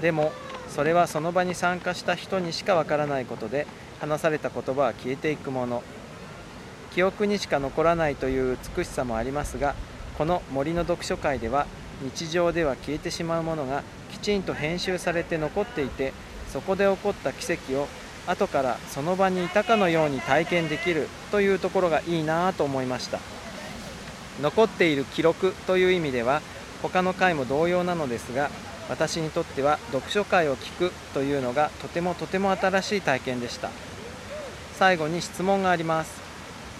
[0.00, 0.32] でも
[0.68, 3.66] それはその場に参加した人にしかわからないことで
[4.00, 5.82] 話された言葉は消えていくもの。
[6.94, 9.74] 記憶にしか残らないという美しさもありますが
[10.18, 11.66] この森の読書会では
[12.02, 16.12] 日常では消えてしまうものがきちんと編集されて残っていて
[16.52, 17.88] そこで起こった奇跡を
[18.26, 23.18] 後からその場にいたかのように体験できるというところがいいなと思いました。
[24.40, 26.40] 残っている記録という意味では
[26.82, 28.50] 他の回も同様なのですが
[28.88, 33.70] 私にとっては読書会を聞くというのがとてもとても新しい体験でした。
[34.74, 36.20] 最後に質問があります。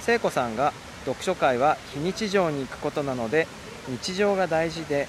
[0.01, 0.73] 聖子さんが
[1.05, 3.47] 読書会は非日常に行くことなので
[3.88, 5.09] 日常が大事で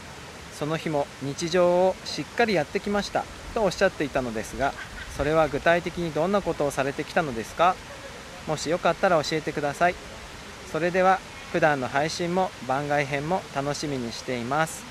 [0.58, 4.74] その日も日常をしっかりやってきましたとおっしゃっていたのですが
[5.18, 7.76] それは具体的にどんなことをされてきたのですか？
[8.48, 9.96] もしよかったら教えてください。
[10.72, 11.20] それでは
[11.52, 14.84] 普段の配信も番外編も楽しみにしています。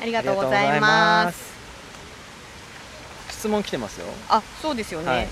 [0.00, 1.54] ありがとうございます。
[3.30, 4.06] 質問来てますよ。
[4.30, 5.28] あそうですよね、はい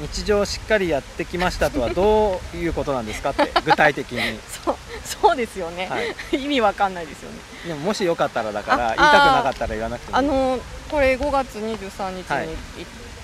[0.00, 7.38] 日常をしっかりやってきましたとはどういうことなんですかって 具体的に、そうそうですよね、はい、意味わかんないですよね。
[7.66, 10.58] でももしよかったらだからあ言いたくなかったら言わなくてもあの
[10.90, 12.46] これ5月23日に、はい。
[12.46, 12.50] い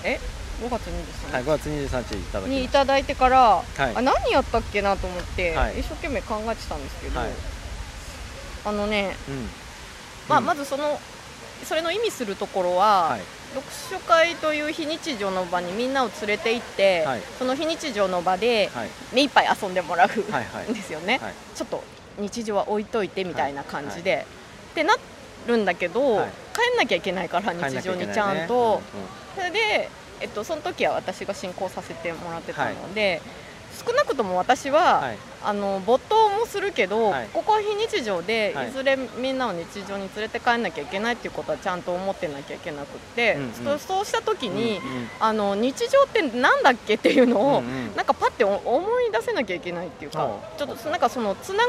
[0.03, 0.19] え
[0.61, 3.91] 5月23はい、日、5月23日いただにいただいてから、はい。
[3.95, 5.79] あ何やったっけなと思って、はい。
[5.79, 7.29] 一生懸命考えてたんですけど、はい。
[8.65, 9.49] あのね、た、うん。
[10.27, 10.45] まあ、うん。
[10.45, 10.99] まずその
[11.63, 13.21] それの意味するところは、はい
[13.53, 17.21] 読書会という非日常の場にみんなを連れて行って、はい。
[17.37, 18.89] その非日常の場ではい。
[19.13, 21.83] 目いっぱい遊んでもらう、はいはいんですよね、はいちょっと
[22.17, 24.27] 日常は置いといてみたいな感じで、
[24.71, 24.95] ってな
[25.47, 26.29] るんだけど、はい。
[26.53, 29.89] 帰んなきゃいけないから日常にちゃんと、うんそれで、
[30.21, 33.19] えっと、その時は私が進行させてもらってたので、
[33.85, 35.17] 少なくとも私は、はい。
[35.45, 37.27] あの没頭もするけど、はい。
[37.33, 38.69] ここは非日常で、はい。
[38.69, 43.77] い、ずれみんなを日常に連れて帰んなきゃいけないっていうことはちゃんと思ってなきゃいけなくって、うんうん。
[43.79, 45.09] そそうした時に、うんうん。
[45.19, 47.95] あの日常ってなんだっけっていうのを、うんうん。
[47.95, 51.63] なんかパッてお思い出せなきゃいけないっていうか、はちょっとなんかそのつなが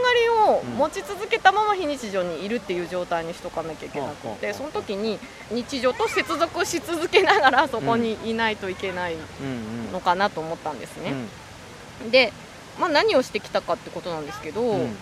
[0.47, 5.19] りを持ち続けたまま非日常にいるっていう状態にしとかなきゃいけなくて、はあその時に
[5.51, 9.21] 日常と接続し続けながらそこにいないといけないうん
[9.87, 9.93] うん。
[9.93, 11.11] のかなと思ったんですね。
[11.11, 11.29] うん
[12.11, 12.33] で、
[12.79, 14.97] まあ、何をしてきたかってことなんですけど、うん。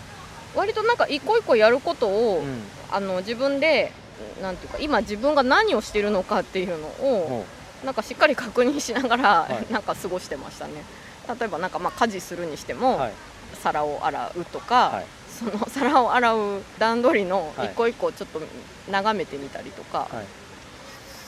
[0.55, 2.63] 割となんか一個一個やることを、うん。
[2.91, 3.91] あの自分で
[4.43, 7.47] なんていうか今自分が何をしてるのかっていうのをほ
[7.87, 9.67] なんかしっかり確認しながら、はい。
[9.73, 10.85] なんか過ごしてましたね。
[11.41, 13.13] 例えばなんかまあ家事するにしても、うはい。
[13.63, 15.07] 皿を洗うとか、はい。
[15.29, 17.69] その皿を洗う段取りのはい。
[17.69, 18.41] 一個一個ちょっと
[18.91, 20.23] 眺めてみたりとか、は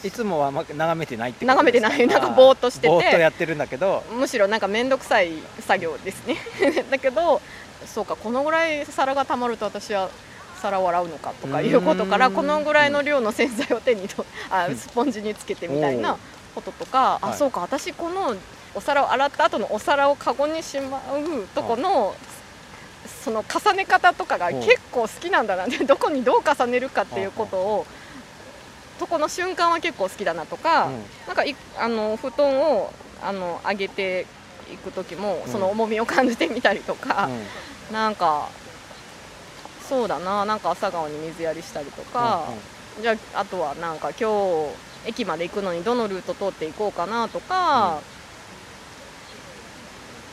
[0.05, 2.07] いいつもはま眺めてないって眺めてない。
[2.07, 2.89] なんかぼーっとしてて。
[2.89, 4.05] ぼーっとやってるんだけど。
[4.13, 6.37] むしろなんか面倒くさい作業ですね。
[6.91, 7.41] だけど
[7.87, 10.11] そうかこのぐらい皿がたまると私は
[10.61, 14.77] 皿を洗うのかとかいうことからこのぐらいの量の洗剤を手にとあうん。
[14.77, 16.19] スポンジにつけてみたいな
[16.55, 17.39] こととか、あはい。
[17.39, 18.35] そうか私この
[18.75, 22.15] お皿を洗った後のお皿をカゴにしまうとこの
[23.23, 27.87] その重ね方とかが結構好きなんだなってどこにどう重ねるかっていうことを
[28.99, 31.03] とこの瞬間は結構好きだなとか、うん。
[31.27, 34.27] なんかいあの布団をあの上げて
[34.73, 35.53] いく時もうん。
[35.53, 37.29] その重みを感じてみたりとか、
[37.91, 37.95] うん。
[37.95, 38.49] なんか
[39.89, 42.49] そうだななんか朝顔に水やりしたりとか、
[43.03, 48.01] じゃああとはなんか今日駅まで行くのにどのルート通っていこうかなとか、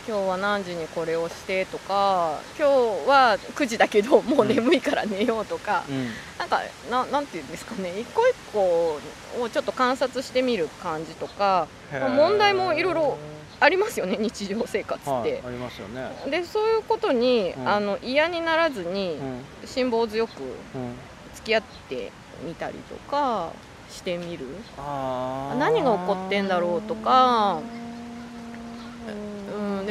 [0.07, 5.95] 今日は何時にこれをしてとか今日は9時だけどもう眠いから寝ようとか、うん。
[5.95, 6.07] うん
[6.39, 6.59] なんか
[6.89, 8.99] ななんていうんですかね一個一個
[9.43, 13.17] をちょっと観察してみる感じとか問題もいろいろ
[13.59, 15.09] ありますよね日常生活って。
[15.09, 16.09] はいありますよね。
[16.31, 17.69] でそういうことに、うん。
[17.69, 19.67] あの嫌にならずにうん。
[19.67, 20.95] 辛抱強くうん
[21.35, 22.11] 付き合って
[22.43, 23.51] みたりとか
[23.89, 24.45] してみる
[24.77, 27.90] あー何が起こってんだろうとか、うん、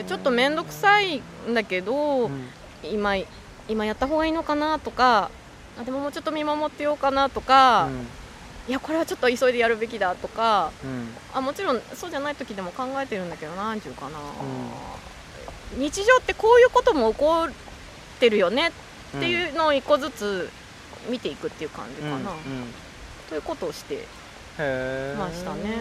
[0.02, 2.48] でちょっと面倒くさいんだけど、うん。
[2.82, 3.14] 今
[3.68, 5.30] 今やった方がいいのかなとか
[5.78, 7.90] あでももうちょっと見守ってようかなとか、
[8.66, 11.08] いやこれはちょっと急いでやるべきだとかうん。
[11.34, 14.18] あもちろんそうじゃない時でも考えてるんだけどなんていうかな、
[15.76, 17.50] 日常ってこういうことも起こっ
[18.18, 20.50] てるよねっていうのを一個ずつ
[21.10, 22.32] 見ていくっていう感じかな、うんうん。
[23.28, 24.06] ということをして
[25.18, 25.81] ましたね。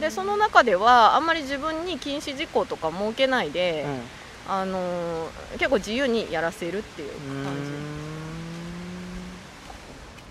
[0.00, 3.86] でその中ではあんまり自分に禁止事項とか設けないで、
[4.48, 7.44] あのー結構自由にやらせるっていううん。
[7.44, 7.70] 感じ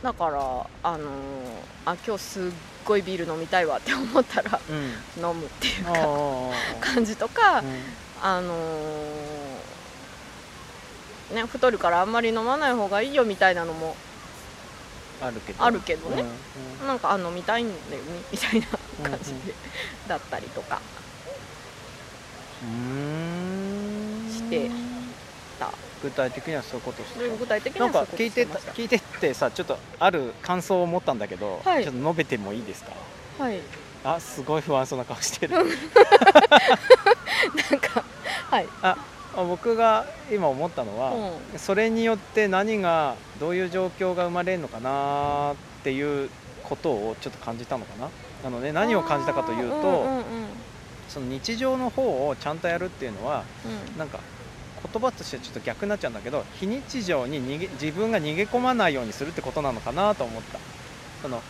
[0.03, 1.09] だからあのー
[1.85, 2.43] あ今日すっ
[2.85, 4.75] ごいビール飲みたいわって思ったらうん。
[4.75, 4.83] うん
[5.31, 7.65] 飲むっていうあかあ感じとか、うん。
[8.21, 13.95] あのーね太るからあんまり飲まない方がいいよみたいなのも
[15.23, 15.63] あるけど。
[15.63, 16.23] あるけどね。
[16.81, 18.21] うんなんかあ飲みたいんだよね。
[18.31, 18.67] みたいな
[19.05, 19.53] うん感じで、
[20.07, 20.81] だったりとか。
[22.61, 24.29] うん。
[24.29, 24.69] して
[25.59, 25.69] た。
[26.03, 31.83] 具体的にはそういうことですそういう具体的ななんか聞いして聞いてってさちょっとある感想を持ったんだけど、はい。
[31.83, 32.91] ちょっと述べてもいいですか？
[33.39, 33.59] はい。
[34.03, 35.55] あすごい不安そうな顔してる。
[35.55, 35.65] なん
[37.79, 38.03] か
[38.51, 38.97] はい、あ
[39.35, 41.13] 僕が今思ったのは、
[41.55, 46.29] うそれによって何がどういう状況が生まれるのかなっていう
[46.63, 48.09] ことをちょっと感じたのかな。
[48.43, 50.23] なので何を感じたかというと、うんうん。
[51.09, 53.97] その日常の方をちゃんとやるっていうのはうん。
[53.97, 54.19] なんか
[54.93, 60.59] 言葉としてちょっと逆になっちゃうんだけど非日常に逃げ自分が逃げ込まないようにするってことなのかなと思った。
[61.21, 61.41] その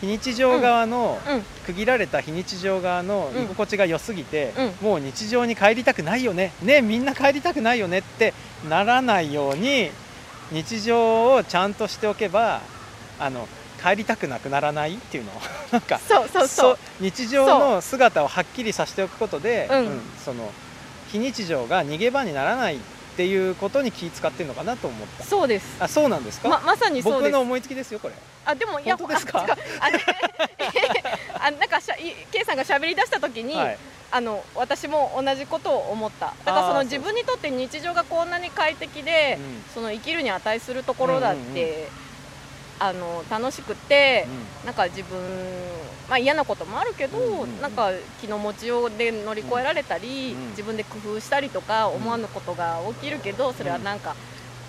[0.00, 1.42] 非日常側の、うん。
[1.66, 6.52] 区切られた非日常側の居心地が良すぎて、うもう日常に帰りたくないよね。
[6.62, 8.34] ねみんな帰りたくないよねって
[8.68, 9.90] ならないように
[10.50, 12.60] 日常をちゃんとしておけば
[13.18, 13.46] あの
[13.82, 15.32] 帰りたくなくならないっていうの。
[15.70, 16.78] なんかそうそうそう。
[17.00, 20.50] 日常の姿をはっきりさせておくことで、うんその
[21.12, 22.78] 非日常が逃げ場にならない
[23.20, 25.24] っていうことに気使ってるのかなと思った。
[25.24, 25.76] そうです。
[25.78, 27.22] あそうなんですか、ままさにそうです。
[27.24, 28.14] 僕の思いつきですよこれ。
[28.46, 29.46] あでもいや本当ですか？
[29.78, 29.98] あ違う。
[31.38, 33.78] あ, なんかしゃい K さんが喋り出した時に、はい。
[34.10, 36.32] あの私も同じことを思った。
[36.46, 39.64] だからその自分にとって日常がこんなに快適で、うん。
[39.74, 41.88] その生きるに値するところだって、うんうんうん。
[42.78, 44.26] あの楽しくて、
[44.62, 45.18] うなんか自分、
[46.10, 54.16] まあ、嫌なこともあるけど、うんなんか気の持ちようで乗り越えられたり、うん自分で工夫したりとかうん思わぬことが起きるけどそれはなんか、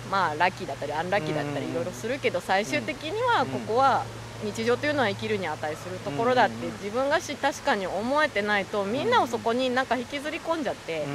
[0.08, 3.48] まあラッキーだったりアンラッキーだったりうんいろいろするけど最終的にはうん。
[3.48, 4.04] ここは
[4.44, 11.04] 日常というのは生きるに値するところだって自分がし確かに思えてないとみんなをそこになんか引きずり込んじゃって。
[11.04, 11.08] ん。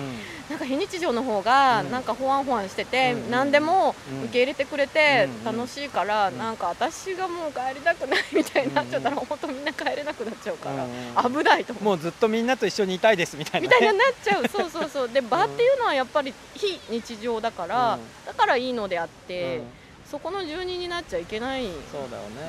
[0.49, 1.91] なんか非日常の方がうん。
[1.91, 6.37] なんかほわんほわんしてて、うん何でもうん受け入れてくれてうん楽しいから、うん。
[6.37, 11.73] なんか私がもう帰りたくないみたいになっちゃったら、うん本当みんな帰れなくなっちゃうから、うん危ないと。
[11.83, 14.47] もうずっとみんなと一緒にいたいですみたいな、ね、みたいになっちゃう。
[14.47, 15.09] そうそうそう。
[15.09, 18.01] で場っていうのはやっぱり非日常だから、うん。
[18.25, 19.76] だからいいのであって、うん
[20.09, 21.65] そこの住人になっちゃいけない。
[21.91, 22.41] そうだよね、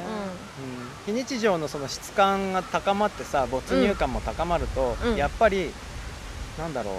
[1.07, 1.25] うん。
[1.25, 5.17] 非日常のその質感が高まってさ没入感も高まると、うん。
[5.17, 5.73] やっぱり
[6.59, 6.95] なんだろう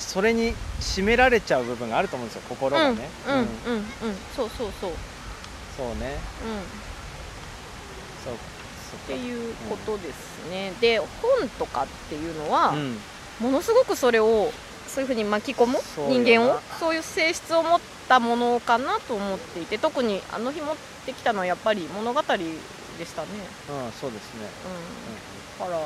[0.00, 3.34] それに締められちゃう部分があると思うんですよ心がね、うん。
[3.34, 3.42] うん。
[3.42, 3.46] うん。
[3.46, 4.16] うん。
[4.36, 4.98] そうそうそう、うん、っ
[8.24, 8.32] そう。
[8.34, 8.40] ね
[8.90, 11.08] そうていうことですね、で本
[11.58, 12.96] とかっていうのは、うん。
[13.40, 14.52] ものすごくそれを
[14.86, 15.78] そういうふうに巻き込む？
[16.08, 16.60] 人間を？
[16.78, 23.28] そういう性質を持ったものかなと思っていて特にあの日持ってきたのはやっぱり物語でしたね、
[23.70, 24.48] うん、そうですね、
[25.60, 25.80] うん、だから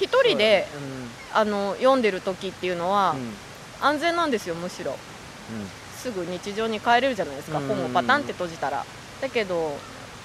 [0.00, 1.08] 一人でうん。
[1.32, 3.32] あの読んでる時っていうのはうん。
[3.80, 4.96] 安全なんですよむしろ。
[5.96, 7.58] すぐ日常に帰れるじゃないですか。
[7.58, 7.68] うん。
[7.68, 8.84] 本をパタンって閉じたら。
[9.20, 9.76] だけど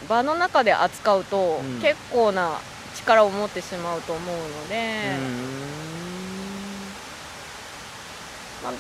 [0.10, 1.82] 場の中で扱うとうん。
[1.82, 2.60] 結構な
[2.96, 5.16] 力を持ってしまうと思うので、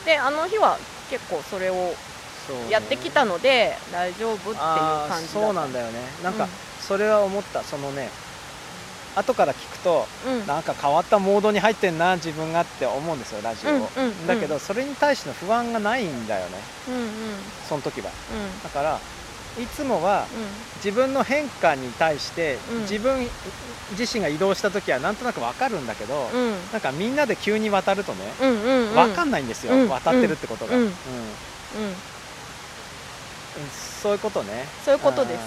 [0.06, 0.78] であの日は
[1.10, 1.94] 結構それを
[2.70, 6.00] やってきたので大丈夫っていう感じだそうなんだよね。
[6.24, 6.50] なんかうん。
[6.80, 7.64] それは思った。
[7.64, 8.10] そのね
[9.16, 10.48] 後から聞くとうん。
[10.48, 14.28] なんか変わったモードに入ってんな自分がって思うんですよラジオを、うんうんうん。
[14.28, 16.58] だけどそれに対しての不安がないんだよね。
[16.88, 17.02] うんうん。
[17.02, 17.08] うん
[17.68, 18.12] その時は。
[18.32, 18.64] うん。
[18.64, 19.00] だから
[19.62, 20.28] いつもは
[20.76, 22.82] 自分の変化に対して、うん。
[22.82, 23.28] 自分
[23.98, 26.52] 自身が移動した時はなんとなく分かるんだけど、うん。
[26.72, 28.94] なんかみんなで急に渡るとね、うんうんうん。
[28.94, 29.90] 分かんないんですよ、うん。
[29.90, 30.92] 渡ってるってことが、うん
[34.02, 34.66] そういうことね。
[34.86, 35.40] そういうことです。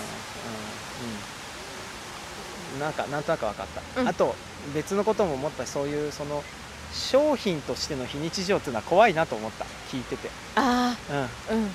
[2.73, 2.81] うんうん。
[2.81, 4.09] なんかなんとなく分かった、うん。
[4.09, 4.35] あと
[4.75, 5.67] 別のことも思った。
[5.67, 6.43] しそういうその
[6.93, 9.65] 商品としての非日常っていうのは怖いなと思った。
[9.91, 11.71] 聞いてて、あうん、あうんうんうん。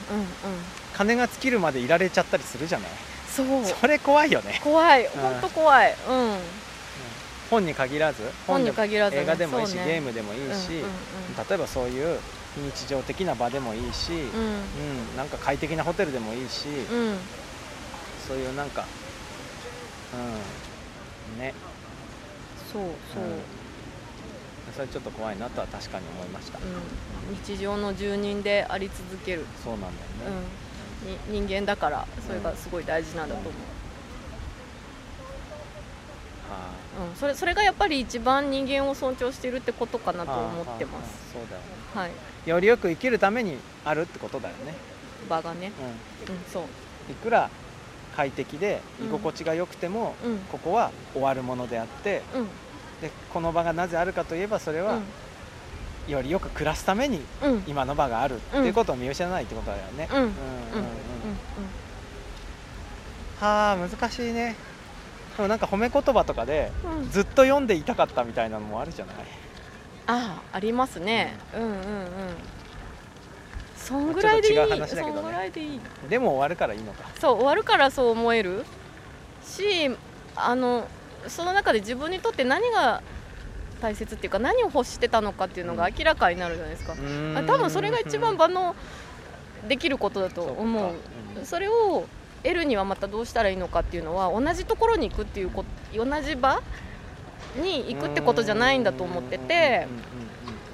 [0.93, 2.90] 金が尽きるまでいられちゃったりするじゃない？
[3.29, 3.48] そう。
[3.65, 4.60] それ怖いよね。
[4.63, 5.06] 怖い。
[5.06, 5.08] ん。
[5.10, 5.96] 本当怖い。
[6.10, 6.38] うん
[7.50, 9.23] 本に限らず本に限らずね。
[9.23, 9.85] 映画でもいいし、ね。
[9.85, 10.89] ゲームでもいいし、うんうん
[11.50, 12.19] 例えばそういう
[12.56, 14.19] 非日常的な場でもいいし、うん。
[14.19, 16.98] うんなんか快適なホテルでもいいし、うん。
[16.98, 17.17] うん
[18.27, 18.85] そういうなんか
[20.13, 21.54] うんね。
[22.71, 22.83] そう
[23.13, 23.39] そう、うん。
[24.75, 30.31] それちょっと怖いなとは確かに思いました、うん、日常の住人であり続ける、そうなんだよ
[31.13, 33.54] ね、人間だからそれがすごい大事なんだと思う、
[36.52, 41.31] はあうん、それそれがやっぱり一番人間を尊重してるってことかなと思ってます。
[41.31, 41.67] そうだよね。
[41.93, 42.12] はい。
[42.46, 44.77] よりよく生きるためにあるってことだよね、
[45.29, 45.73] 場がね。
[46.27, 46.63] う、うん、そう、
[47.10, 47.50] ん、いくら
[48.15, 49.08] 快適でうん。
[49.08, 50.39] 居心地が良くても、うん。
[50.52, 52.50] ここは終わるものであってうん。
[53.02, 55.02] でこの場がなぜあるかといえばそれは、
[56.08, 57.27] よりよく暮らすために
[57.65, 60.27] 今の場があるっていうことを見失わないってことだよね、うんうん。
[60.27, 60.31] うん。
[60.31, 61.39] うん。
[63.37, 64.56] はあ難しいね
[65.36, 66.71] でもなんか褒め言葉とかで
[67.12, 69.15] ずっと読んでいたかったみたいなのもあるじゃない？
[70.08, 71.38] ああありますね。
[71.54, 71.62] うん。
[71.62, 71.77] うんうん
[73.77, 74.56] そんぐらいでいい。
[74.58, 74.88] ね。
[74.88, 75.79] そんぐらいでいい。
[76.10, 77.04] でも終わるからいいのか。
[77.19, 78.65] そう終わるからそう思える
[79.44, 79.92] し
[80.36, 80.88] あの
[81.27, 83.04] その中で自分にとって何が
[83.81, 88.75] 大切っていうか何を欲してたのかっていうのが明らかになるじゃないですか、あ多分それが一番場の
[89.67, 90.94] できることだと思う。
[91.46, 92.06] それを
[92.46, 95.65] 得るにはまたどうしたらいいのかっていうのは同じところに行くっていうこ
[95.96, 96.62] 同じ場
[97.60, 99.87] に行くってことじゃないんだと思ってて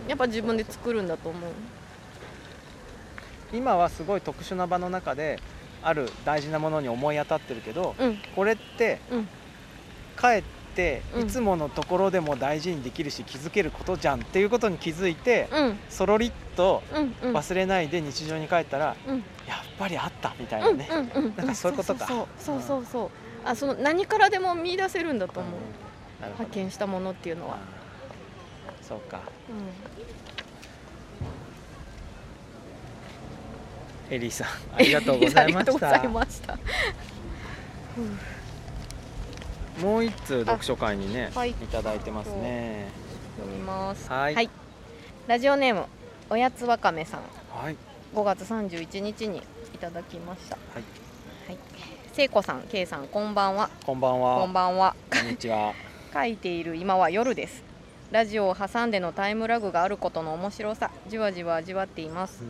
[0.07, 1.51] やっぱ自分で作るんだと思う。
[3.53, 5.39] 今はすごい特殊な場の中で
[5.83, 8.17] ある大事なものに思い当たってるけどうん。
[8.35, 9.27] これってうん。
[10.17, 10.60] かえって
[11.15, 11.27] うん。
[11.27, 15.79] いつものところでも大事にできるし気づけることじゃんっていうことに気づいてうん。
[15.89, 16.83] そろりっと
[17.21, 19.17] 忘れないで日常に帰ったらうん。
[19.17, 19.23] やっ
[19.77, 21.35] ぱりあったみたいなうんねうんうん。
[21.35, 22.07] なんかそういうことか。
[22.07, 22.23] そ
[22.57, 23.09] うそうそう。
[23.43, 25.53] あその何からでも見出せるんだと思う。
[26.37, 27.57] 発見したものっていうのは、
[28.81, 29.21] そうか。
[34.11, 36.57] エリーさんありがとうございま ありがとうござしたいました
[39.81, 41.51] もう一通読書会にね、はい。
[41.51, 42.87] い、ただいてますね。
[43.37, 44.07] 読みます。
[44.09, 44.35] はい。
[44.35, 44.49] はい。
[45.27, 45.85] ラジオネーム
[46.29, 47.21] おやつわかめさん。
[47.51, 47.75] はい。
[48.13, 49.41] 5月31日に
[49.73, 50.55] いただきました。
[50.55, 50.83] はい。
[51.47, 51.57] はい。
[52.13, 53.69] 聖子さん、けいさん、こんばんは。
[53.83, 54.39] こんばんは。
[54.41, 54.95] こんばんは。
[55.11, 55.73] こんにちは。
[56.13, 57.63] 書いている今は夜です。
[58.11, 62.43] ラジオを挟んでのタイムラグがあることの面白さ、じわじわ味わっています。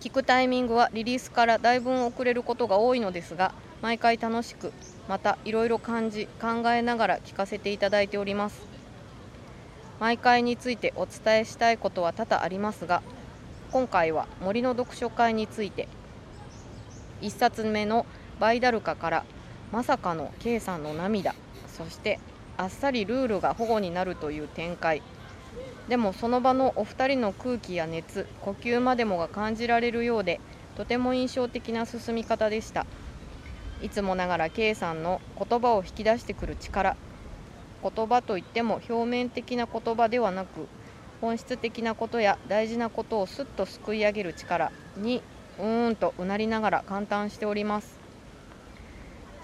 [0.00, 4.72] 聞くタイミングはリリースからだいぶ遅れることが多いのですが毎回楽しく
[5.08, 8.78] またいろいろ感じ考えながら聞かせていただいております。
[10.00, 13.02] 毎回についてお伝えしたいことは多々ありますが
[13.72, 15.88] 今回は森の読書会について
[17.20, 18.06] 1冊目の
[18.38, 19.24] 「バイダルカ」から
[19.72, 21.34] まさかの K さんの涙
[21.66, 22.20] そして
[22.56, 25.02] あっさりルールが保護になるという展開。
[25.88, 30.38] でもその場のお二人の空気や熱呼吸までもが感じられるようで
[30.76, 32.84] とても印象的な進み方でした。
[33.82, 36.96] いつもながら K さんの言葉を引き出してくる力。
[37.82, 40.66] 言葉といっても表面的な言葉ではなく
[41.20, 45.22] 本質的なことや大事なことをすっとすくい上げる力に
[45.58, 47.98] うーんとうなりながら感嘆しております。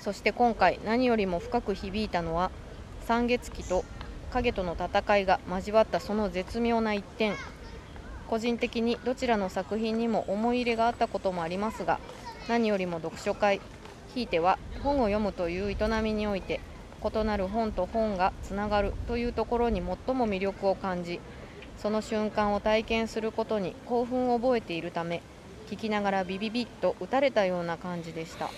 [0.00, 2.50] そして今回何よりも深く響いたのは
[3.06, 3.84] 三月期と
[4.32, 7.34] 影との戦いが交わったその絶妙な一点
[8.28, 12.00] 個人的にどちらの作品にも思い入れがあったこともありますが
[12.48, 13.60] 何よりも読書会
[14.14, 16.60] ひいては本を読むという営みにおいて
[17.02, 21.20] 異なる本と本がつながるというところに最も魅力を感じ
[21.78, 25.20] その瞬間を体験することに興奮を覚えているため
[25.68, 28.50] 聞きながらビビビッと打たれたような感じでした。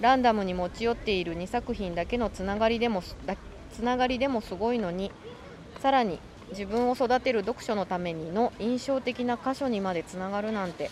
[0.00, 3.02] ランダムに持ち寄っている2作品だけのつながりでも
[3.72, 5.12] つながりでもすごいのに
[5.80, 6.18] さらに
[6.50, 10.90] 自分を育てる読書のためにの印象的な箇所にまでつながるなんて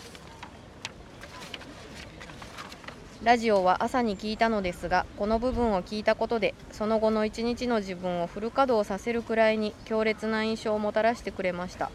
[3.23, 11.89] ラジオは朝に聞いたのですがこの部分を聞いたことでその後の一日の自分をフル稼働させるくらいに強烈な印象をもたらしてくれました。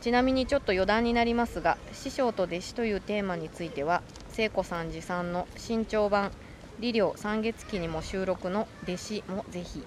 [0.00, 4.00] ちなみにちょっと余談になりますが師匠と弟子というテーマについては
[4.30, 6.32] 聖子さん持参の新潮版
[6.80, 9.84] 「理療三月期」にも収録の「弟子」もぜひ。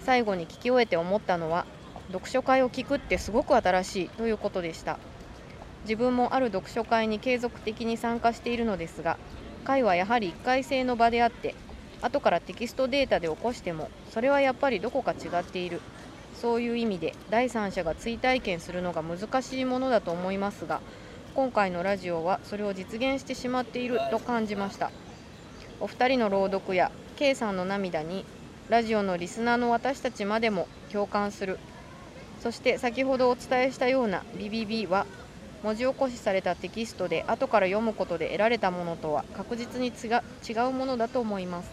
[0.00, 1.64] 最後に聞き終えて思ったのは
[2.08, 4.98] 読書会を聞くってすごく新しいということでした。
[5.82, 9.18] 自分もある読書会に継続的に参加しているのですが
[9.64, 11.54] 会はやはり1回性の場であって
[12.02, 15.80] 後からテキストデータで起こしてもそれはやっぱりどこか違っている。
[16.40, 20.80] そういう意味で第三者が追体験するのが難しいものだと思いますが
[21.34, 24.90] 今回のラジオはそれを実現してしまっていると感じました。
[25.80, 28.24] お二人の朗読や K さんの涙に
[28.70, 31.58] ラジオのリスナーの私たちまでも共感する。
[32.40, 35.06] そして先ほどお伝えしたような BBB は
[35.62, 41.70] 文字起こしされたテキストで後から読むことで得られたものとは確実に違うものだと思います。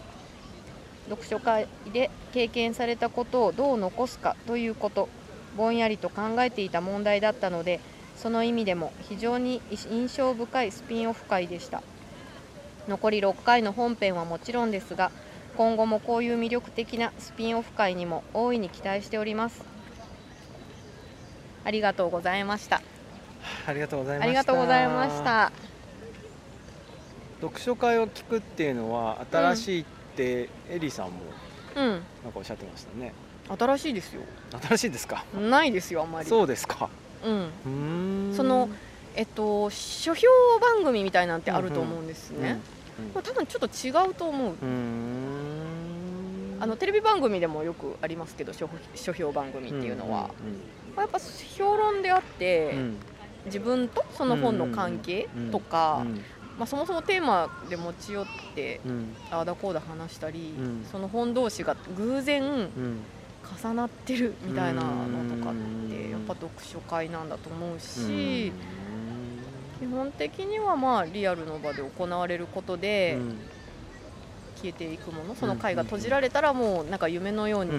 [1.08, 5.08] 読書会で経験されたことをどう残すかということ
[5.56, 7.80] ぼんやりと考えていた問題だったので
[8.16, 11.82] その意味でも非常に印象深いスピンオフ会でした。
[12.88, 15.10] 残り6回の本編はもちろんですが
[15.56, 19.62] 今後もこういう魅力的なスピンオフ会にも大いに期待しております。
[21.64, 22.80] ありがとうございました。
[23.66, 24.28] ありがとうございました。
[24.28, 25.52] ありがとうございました。
[27.40, 29.84] 読書会を聞くっていうのは新しいっ
[30.16, 31.12] て、エリーさんも
[31.76, 31.84] うん。
[31.86, 32.02] なんか
[32.34, 33.12] おっしゃってましたね。
[33.48, 34.22] 新しいですよ。
[34.60, 35.24] 新しいですか？
[35.34, 36.28] ないですよあんまり。
[36.28, 36.90] そうですか。
[37.24, 37.32] うん。
[37.32, 38.34] うーん。
[38.34, 38.68] その
[39.14, 40.26] えっと書評
[40.60, 42.60] 番組みたいなんてあると思うんですね、
[43.14, 44.52] これ多分ちょっと違うと思う。
[44.52, 44.56] う
[46.60, 50.30] あのテレビ番組でもよくありますけど書書評番組っていうのは、
[50.96, 51.18] やっぱ
[51.56, 52.96] 評論であって、うんうん
[53.48, 56.04] 自分とその本の関係とか、
[56.58, 58.80] まあ、そもそもテーマで持ち寄って
[59.30, 63.00] ああだこうだ話したり、うんその本同士が偶然うん
[63.62, 68.52] 重なってるみたいなのとかっうんてやっぱ読書会なんだと思ううんし、
[69.80, 73.38] 基本的にはまあリアルの場で行われることでうん
[74.56, 77.70] 消えていくものその会が閉じられたらもうなんか夢のように、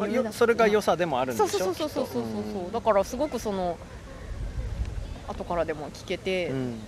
[0.00, 3.78] あれそれが良さでもあるんでしょそうそうそうそうそうそうだからすごくその
[5.28, 6.78] 後からでも聞けて、うん。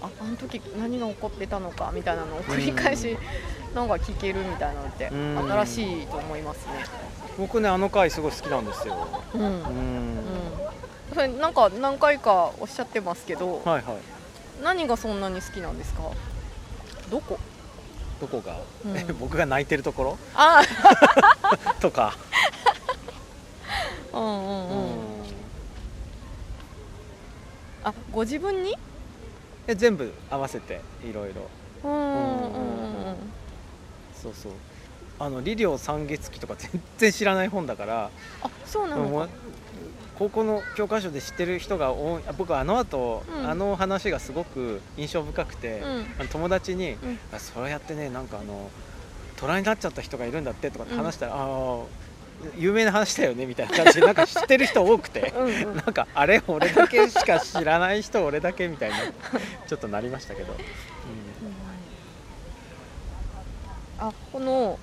[0.00, 3.18] ああの時何が起こってたのかみたいなのを繰り返し
[3.74, 5.38] なんか聞けるみたいなのってうん。
[5.50, 6.84] 新しいと思いますね。
[7.36, 8.96] 僕ねあの回すごい好きなんですよ。
[9.34, 9.48] うん、うん。
[9.48, 10.18] うん。
[11.14, 13.96] それなんか何回かおっしゃってますけどはいはい。
[14.62, 16.02] 何がそんなに好きなんですか？
[17.10, 17.38] どこ？
[18.20, 18.96] どこが、うん。
[18.96, 20.18] え僕が泣いてるところ？
[20.34, 20.62] あ
[21.80, 22.14] とか、
[24.12, 25.02] あうんうん。
[25.02, 25.07] うん
[27.84, 28.74] あご自分に？
[29.66, 31.42] え全部合わせていろいろ。
[31.84, 33.16] うんうんうんうん。
[34.22, 34.52] そうそう。
[35.20, 38.10] あの「リリオ三月期」とか全然知らない本だから。
[38.42, 39.28] あそうなの
[40.18, 42.22] 高校の教科書で知ってる人が多い。
[42.26, 43.48] あ僕あの後、うん。
[43.48, 45.80] あの話がすごく印象深くて、
[46.20, 46.28] うん。
[46.28, 47.18] 友達に、うん。
[47.32, 48.70] あそうやってねなんかあの
[49.36, 51.82] 虎になっちゃった人がいるんだってとかって話したら、ああ
[52.56, 55.76] 有名な話だよねみたいな感じでなんか知ってる人多くてうんうん。
[55.76, 58.96] なんかあれ俺だけしか知らない人俺だけみたいな
[59.66, 60.54] ちょっとなりましたけど、
[63.98, 64.78] あこの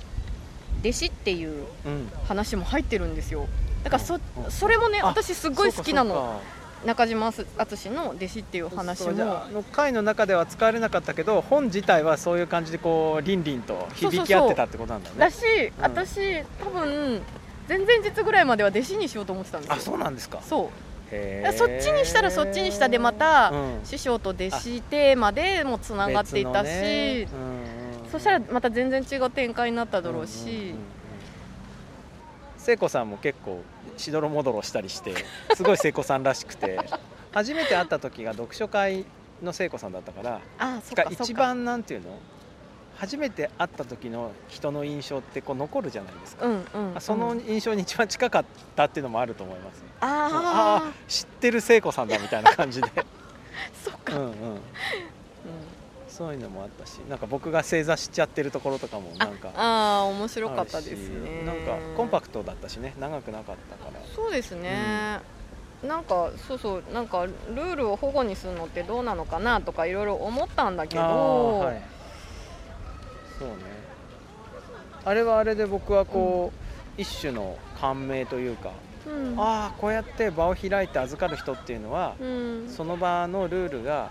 [0.81, 1.91] 弟子っていううん。
[1.91, 3.47] うん、話も入ってるんですよ。
[3.83, 4.45] だからそうん。
[4.45, 4.51] うん。
[4.51, 6.41] それもねあ私すごい好きなの。
[6.85, 9.09] 中島敦の弟子っていう話も。
[9.09, 15.15] あの回の中では使われなかったけど本自体はそういう感じでこうリンリンと響き合ってたってことなんだね。
[15.17, 15.37] だし、
[15.77, 15.83] うん。
[15.83, 17.21] 私多分
[17.67, 19.75] 前々日ぐらいまでは弟子にしようと思ってたんですよ。
[19.75, 20.41] あそうなんですか。
[20.41, 20.69] そう。
[21.57, 23.79] そっちにしたらそっちにしたでまた、うん。
[23.83, 27.27] 師匠と弟子テーマでもつながっていたし、ね。
[27.31, 28.11] うんうん。
[28.11, 30.75] そしたらまた全然違う展開になっただろうし、んんんうん。
[32.57, 33.61] 聖子さんも結構
[33.97, 35.13] しどろもどろしたりして
[35.55, 36.79] すごい聖子さんらしくて。
[37.35, 39.03] 初めて会った時が読書会
[39.43, 40.39] の聖子さんだったから
[41.11, 42.17] 一番なんていうの？
[42.97, 49.81] 初めて会った時の人の印象ってこう残るじゃないですか、うんうん、うん、その印象に一番近かったっていうのもあると思います。
[49.81, 52.89] ねあああ知ってる聖子さんだみたいな感じで。
[53.83, 54.33] そっか、うんうん。
[56.07, 61.43] そういうのもあったしなんか僕が正座しちゃってるところとかもなんかああ面白かったですね。
[61.45, 63.99] なんかコンパクトだったしね長くなかったから。
[64.15, 65.19] そうですね、
[65.83, 71.94] なんかそうそうなんかルールを保護にするのってどうなのかなとかいろいろ思ったんだけど、はい
[73.39, 73.55] そうね。
[75.03, 76.51] あれはあれで僕はこ
[76.97, 78.71] う、一種の感銘というか、
[79.07, 79.39] うん。
[79.39, 84.09] ああこうやって場を開いて預かる人っていうのは、うん、その場のルールが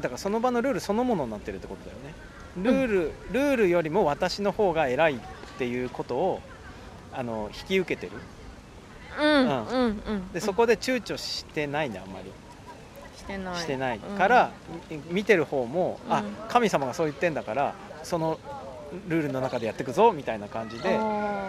[0.00, 2.14] だからその場のルールそのものになってるってことだよね。
[2.56, 5.18] ルール、ルールよりも私の方が偉いっ
[5.58, 6.40] ていうことを
[7.12, 8.12] あの引き受けてる。
[9.20, 9.48] うん。
[9.48, 10.02] うん。
[10.06, 10.32] うん。
[10.32, 12.32] でそこで躊躇してないねあんまり
[13.30, 13.56] してない。
[13.56, 14.50] してないうんから、
[14.90, 16.24] み見てる方も、あうん。
[16.48, 18.38] 神様がそう言ってんだからその
[19.08, 20.88] ルールの中でやっていくぞみたいな感じで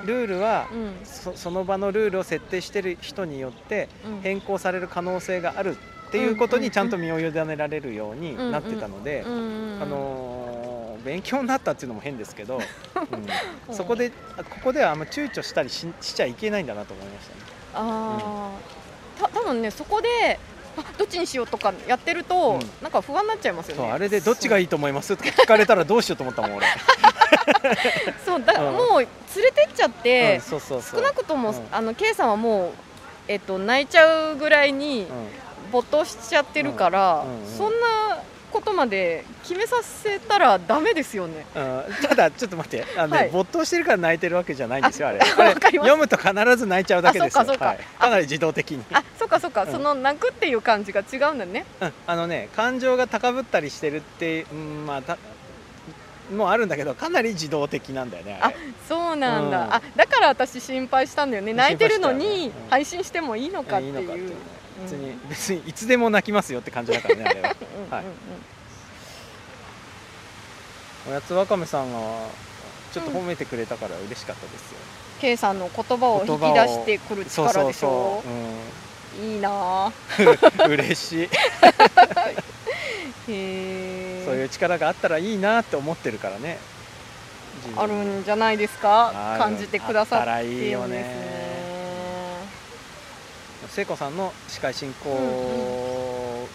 [0.06, 0.94] ルールはうん。
[1.06, 4.22] そその場のルールを設定してる人によってうん。
[4.22, 5.76] 変更される可能性がある
[6.08, 10.72] っていうことにちゃんと身を委ねられるようになってたので、うんうんあのー
[11.02, 12.60] 勉強になったっていうのも変ですけど、う
[13.70, 13.74] うん。
[13.74, 17.42] ん、そこであここではあんま躊躇したりししちゃいけないんだなと思いましたね。
[17.74, 18.52] あ
[19.20, 20.08] あ、た多分ねそこで
[20.38, 20.51] あ
[20.98, 22.70] どっちにしようとかやってると、うん。
[22.82, 23.84] なんか不安になっちゃいますよね。
[23.84, 25.16] そうあれでどっちがいいと思います？
[25.18, 26.68] とか聞かれたらどうしようと思ったもん俺。
[28.26, 28.74] そうだうん。
[28.76, 29.08] もう連
[29.44, 31.68] れてっちゃって、うん少なくとも、うん。
[31.72, 32.72] あの K さんはもう
[33.28, 35.08] えっと泣いちゃうぐらいにうん。
[35.72, 37.24] 没頭しちゃってるから、
[37.58, 38.18] そんな
[38.52, 41.46] ことまで決めさせたらダメですよね。
[41.56, 41.84] うん。
[42.08, 42.86] ただちょっと待って。
[42.98, 43.30] あの、ねはい。
[43.30, 45.20] 没頭してるから泣いてるわけじゃないんですよあれ。
[45.22, 47.66] 読むと必ず泣いちゃうだけですよあそうかか。
[47.66, 48.84] はい、かなり自動的に。
[48.92, 49.72] あそっかそうか、うん。
[49.72, 51.66] その泣くっていう感じが違うんだね。
[51.80, 55.18] うん、あのね感情が高ぶったりしてるって、うん、まあた
[56.32, 58.56] もうあるんだけどかなり自動的なんだよねあれ。
[58.88, 59.74] そうなんだ、うん。
[59.74, 61.54] あだから私心配したんだよね。
[61.54, 64.34] 泣いてるのに配信してもいいのかっていう
[64.84, 67.56] 別に、 別にいつでも泣きますよって感じだからねあれは。
[67.62, 68.04] うんうんうんはい。
[71.10, 72.00] おやつわかめさんが
[72.94, 74.78] ちょっと褒めてくれたから嬉しかったですよ、
[75.20, 78.24] K さんの言葉を引き出してくる力でしそょ
[79.20, 79.92] ういいな。
[80.70, 81.30] 嬉しい。
[83.26, 86.60] そういう力があったらいいなって思ってるからね。
[87.76, 89.36] あるんじゃないですか？
[89.38, 91.51] 感じてくださっていいよね
[93.74, 96.48] 聖子さんの司会進行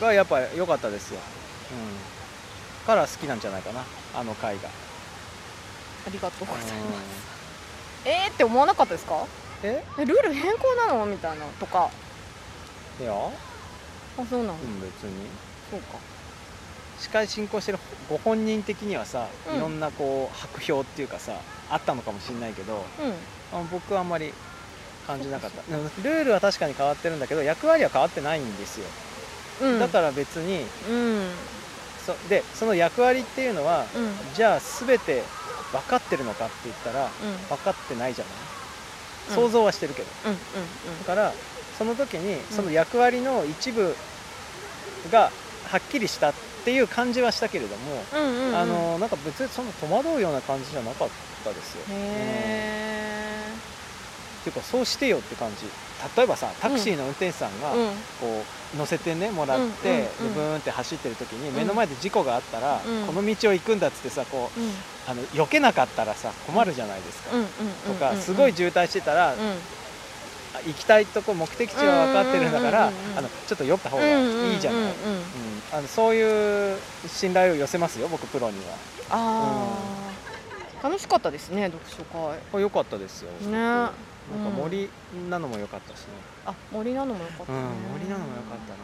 [0.00, 1.18] がやっぱ良かったですよ、
[1.72, 3.82] うん、から好きなんじゃないかな。
[4.14, 6.72] あの回が、ありがとうございます。
[8.06, 9.16] うえーって思わなかったですか？
[9.16, 9.26] ん
[9.64, 9.82] え？
[9.98, 11.06] えルール変更なの？
[11.06, 11.90] みたいなとか。
[13.00, 15.26] いや、うん、あそうなの、別に。
[15.72, 15.98] そうか。
[17.00, 17.78] 司会進行してる
[18.08, 19.56] ご本人的にはさ、うん。
[19.56, 21.32] いろんなこう白票っていうかさ
[21.68, 22.84] あったのかもしれないけど
[23.52, 23.58] うん。
[23.58, 24.32] あ僕はあんまり
[25.08, 25.62] 感じなかった。
[25.72, 28.86] ルールは確かに変わってるんだけど役割は変わってないんですよ、
[29.62, 29.78] うん。
[29.80, 31.30] だから別にうん。
[32.06, 34.02] そでその役割っていうのはうん。
[34.02, 35.22] うんじゃあ全て
[35.72, 37.08] 分かってるのかって言ったら
[37.48, 38.34] 分かってないじゃない、
[39.30, 39.34] うん。
[39.34, 40.08] 想像はしてるけど。
[40.26, 40.34] うん
[41.00, 41.32] だから
[41.78, 43.94] その時にその役割の一部
[45.12, 45.30] が
[45.70, 46.34] はっきりしたっ
[46.64, 48.48] ていう感じはしたけれども、うんうんうん。
[48.48, 51.08] うんあのなんか別にその戸惑うような感じじゃなかっ
[51.44, 51.84] たですよ。
[51.88, 53.77] へう
[54.48, 55.66] んえっていうかそうしてよって感じ。
[56.16, 57.88] 例えばさタクシーの運転手さんがうん。
[58.20, 58.42] こ
[58.74, 63.06] う乗せてねもらって、でブーンって走ってる時に目の前で事故があったら、うん。
[63.06, 64.72] この道を行くんだっつってさこううん。
[65.06, 67.30] あの避けなかったらさ困るじゃないですか。
[67.86, 69.34] とかすごい渋滞してたら、
[70.66, 74.90] 行きたいとこ目的地は分かってるんだから、あのちょっと酔った方がいいじゃない、うん。
[75.72, 78.74] あのそういう信頼を寄せますよ僕プロには。
[79.10, 79.78] あ
[80.82, 82.60] あ楽しかったですね読書会。
[82.60, 83.88] 良かったですよ、ね
[84.36, 84.90] なんか森
[85.30, 86.06] なのも良かったしね、
[86.46, 87.58] あ森なのもよかったね。
[87.58, 88.78] うん、森なのも良かったな。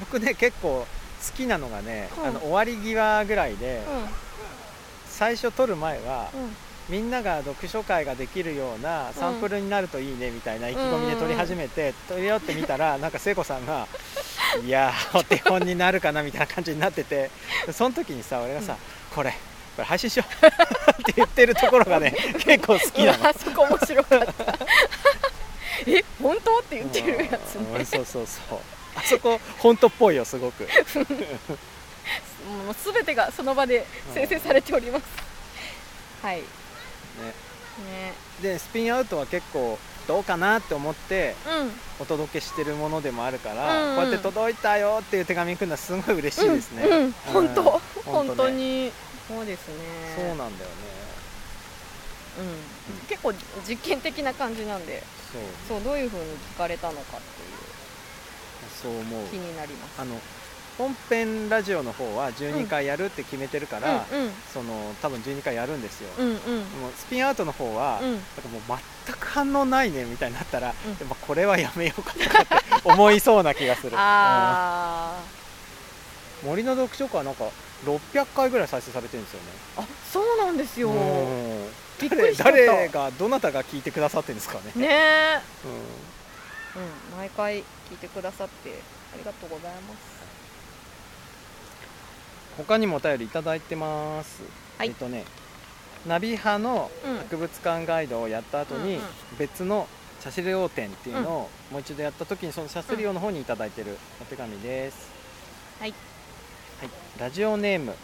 [0.00, 2.26] 僕ね結構好きなのがね、うん。
[2.26, 3.88] あの終わり際ぐらいで、う
[5.06, 6.56] 最初撮る前は、んうん。
[6.88, 13.86] みんなが読書会ができるようなサンプルになるといいねみたいな意気込みで撮り始めて、撮りよってみたらなんか聖子さんが
[14.64, 17.30] 「いやーお手本になるかな」みたいな感じになってて
[17.72, 18.76] その時にさ俺がさ
[19.14, 19.34] 「これ
[19.78, 20.30] これ配信しよう」
[20.90, 22.10] って言ってるところがね
[22.44, 23.18] 結構好きなの。
[23.18, 23.32] うわ。
[23.32, 24.34] そこ面白かった。
[25.86, 26.58] え本当？
[26.58, 27.78] って言ってるやつね。
[27.78, 28.58] うんそうそうそう
[28.96, 30.64] あそこ本当っぽいよすごく。
[30.64, 30.68] も
[32.72, 35.04] うすべてがその場で生成されております。
[36.22, 36.38] はい。
[36.38, 36.42] ね。
[38.42, 41.80] でスピンアウトは結構どうかなって思ってうん。
[42.00, 43.96] お届けしてるものでもあるから、うんうん。
[43.96, 47.12] こうやって届いたよっていう手紙来るのはすごい嬉しいですね、うんうん。
[47.32, 47.80] 本当？
[48.04, 48.92] 本当に
[49.28, 49.74] そうですね。
[50.16, 50.56] そうなんだよね。
[52.38, 53.32] うん、結構
[53.68, 55.02] 実験的な感じなんで
[55.68, 55.78] そう。
[55.80, 56.24] そうどういうふうに
[56.54, 57.26] 聞かれたのかって
[58.82, 58.92] そう。
[59.00, 59.28] 思ういう。
[59.28, 60.00] 気になります。
[60.00, 60.18] あの
[60.78, 64.20] 本編ラジオの方は12回やるって決めてるから、うん。
[64.20, 66.36] うんその多分12回やるんですよ、うんうん。
[66.36, 68.12] でもスピンアウトの方は、うん。
[68.12, 70.96] なんかもう全く反応ないねみたいになったら、うん。
[70.96, 72.54] でもこれはやめようかとかって
[72.84, 73.96] 思いそうな気がする。
[76.46, 77.50] 森の読書会はなんか
[77.84, 79.46] 600回ぐらい再生されてるんですよね。
[79.76, 80.90] ーあそうなんですよ。
[80.90, 81.66] うん。
[82.00, 84.72] びっくりし誰誰がどなたが聞いてくださってるんですかね。
[84.74, 85.40] ねえ。
[85.64, 86.82] うん。
[86.82, 87.58] うん毎回
[87.90, 88.80] 聞いてくださって
[89.14, 90.18] ありがとうございます。
[92.56, 94.42] 他にもお便りいただいてます、
[94.78, 94.88] はい。
[94.88, 95.24] えっとね
[96.06, 97.16] ナビ派のうん。
[97.18, 99.00] 博物館ガイドをやった後に、
[99.38, 99.88] 別の
[100.20, 105.08] シャスリオ展っていうのをもう一度やった時にそのシャスリオの方にいただいてるお手紙です、
[105.78, 105.98] はい、はい、
[107.18, 107.94] ラジオネーム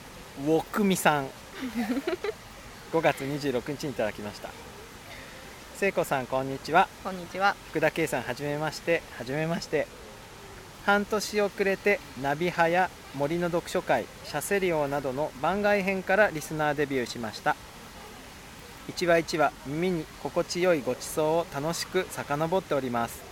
[0.45, 1.27] ウォクミさん。
[2.93, 4.51] 5月26日にいただきました。
[5.77, 6.89] 聖子さんこんにちは。
[7.05, 7.55] こんにちは。
[7.71, 9.03] 福田圭さんはじめまして。
[9.17, 9.87] はじめまして。
[10.85, 17.55] 半年遅れてナビ派や森の読書会シャセリオなどの番外編からリスナーデビューしました。
[18.89, 23.23] 一話一話耳に心地よいご馳走を楽しく遡っております。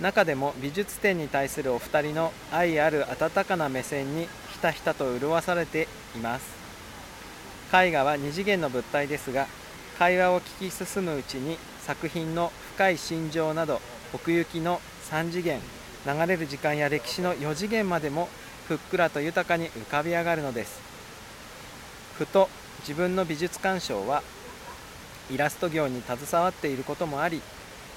[0.00, 4.28] 中でも美術展に対するお二人の愛ある温かな目線にひ
[4.62, 6.46] たひたと潤されています。
[7.74, 9.46] 絵画は二次元の物体ですが
[9.98, 13.80] 会話を聞き進むうちに作品の深い心情など
[14.12, 15.60] 奥行きの3次元
[16.06, 18.28] 流れる時間や歴史の4次元までも
[18.68, 20.80] ふっくらと豊かに浮かび上がるのです。
[22.18, 22.48] ふと
[22.80, 24.22] 自分の美術鑑賞は
[25.30, 27.40] イラスト業に携わっていることもあり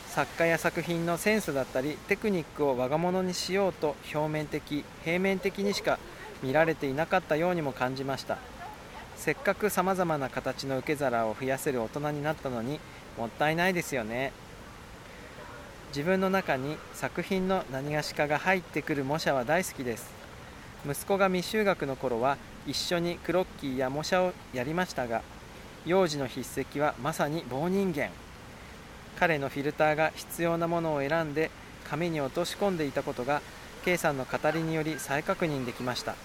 [0.10, 6.00] 作家や作品のセンスだったりテクニックを我が物にしようと表面的平面的にしか
[6.46, 8.38] 見られていなかったようにも感じました。
[9.16, 12.80] せっかくさまざまな形の受け皿を増やせる大人になったのに
[13.18, 14.32] もったいないですよね。
[15.88, 20.14] 自分の中に作品の何がしかが入ってくる模写は大好きです。
[20.88, 22.38] 息子が未就学の頃は
[22.68, 25.24] 一緒にクロッキーや模写をやりましたが
[25.86, 28.10] 幼児の筆跡はまさに棒人間。
[29.18, 31.50] 彼のフィルターが必要なものを選んで
[31.90, 33.42] 紙に落とし込んでいたことが
[33.86, 36.16] K さんの語りにより再確認できました。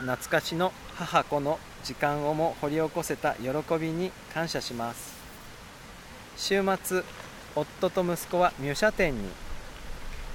[0.00, 3.48] 懐かしの母子の時間をも掘り起こせた喜
[3.80, 5.16] びに感謝します。
[6.36, 7.02] 週末
[7.56, 9.28] 夫と息子は入社店に。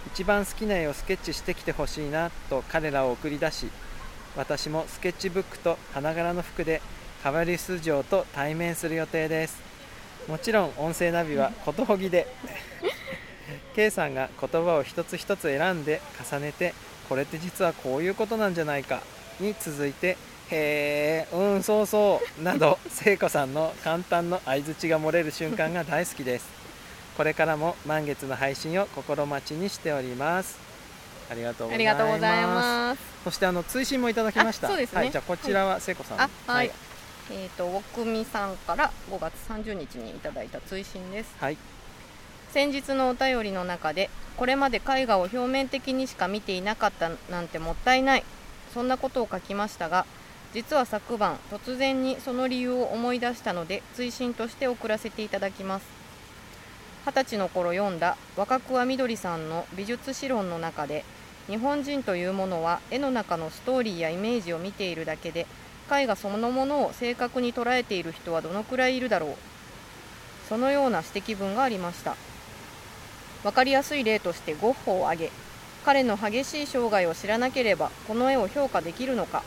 [0.07, 3.69] 一番好きな絵をスケッチしてきてほしいなと彼らを送り出し
[4.35, 6.81] 私もスケッチブックと花柄の服で
[7.23, 9.61] カバリス城と対面する予定です。
[10.27, 12.27] もちろん音声ナビはことほぎで。
[13.75, 16.73] K さんが言葉を一つ一つ選んで重ねて
[17.07, 19.01] これって実はこういうことなんじゃないか
[19.39, 20.17] に続いて
[20.49, 26.45] へえうんそうそうなど 聖子さんの簡単の相づちが漏れる瞬間が大好きです。
[27.17, 30.57] これからも満月の配信を心待ちにしております。
[31.29, 33.01] ありがとうございます。
[33.23, 34.67] そしてあの追伸もいただきました。
[34.67, 34.99] あそうですね。
[34.99, 36.21] はい、じゃあこちらは聖子さん。
[36.21, 36.71] あはい、
[37.31, 41.35] えっ、とおくみさんから5月30日にいただいた追伸です。
[41.39, 41.57] はい。
[42.51, 48.23] 先日のお便りの中でこれまで絵画を表面的にしか見ていなかったなんてもったいない
[48.73, 50.05] そんなことを書きましたが
[50.53, 55.85] 実は昨晩突然にその理由を思い出したので追伸として送らせていただきます。
[57.05, 61.03] 二十歳の頃読んだ若桑みどりさんの美術史論の中で
[61.47, 65.45] 日本人というものは絵の中のストーリーやイメージを見ているだけで
[65.91, 69.35] 絵画そのものを正確に捉えている人はどのくらいいるだろう。
[70.47, 72.15] そのような指摘文がありました。
[73.43, 75.31] 分かりやすい例としてゴッホを挙げ
[75.85, 79.43] 彼の激しい生涯を知らなければこの絵を評価できるのか。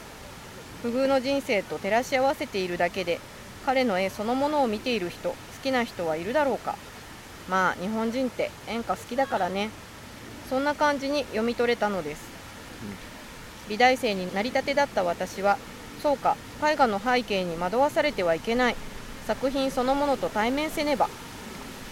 [0.83, 3.19] 不遇の人生と照らし合わせているだけで
[3.65, 6.77] 彼の絵そのものを見ている人好きな人はいるだろうか。
[7.49, 9.71] まあ日本人って演歌好きだからね。
[10.49, 12.23] そんな感じに読み取れたのです、
[13.69, 15.59] 美大生になりたてだった私は
[16.03, 18.77] そうか絵画の背景に惑わされてはいけない。
[19.27, 21.09] 作品そのものと対面せねば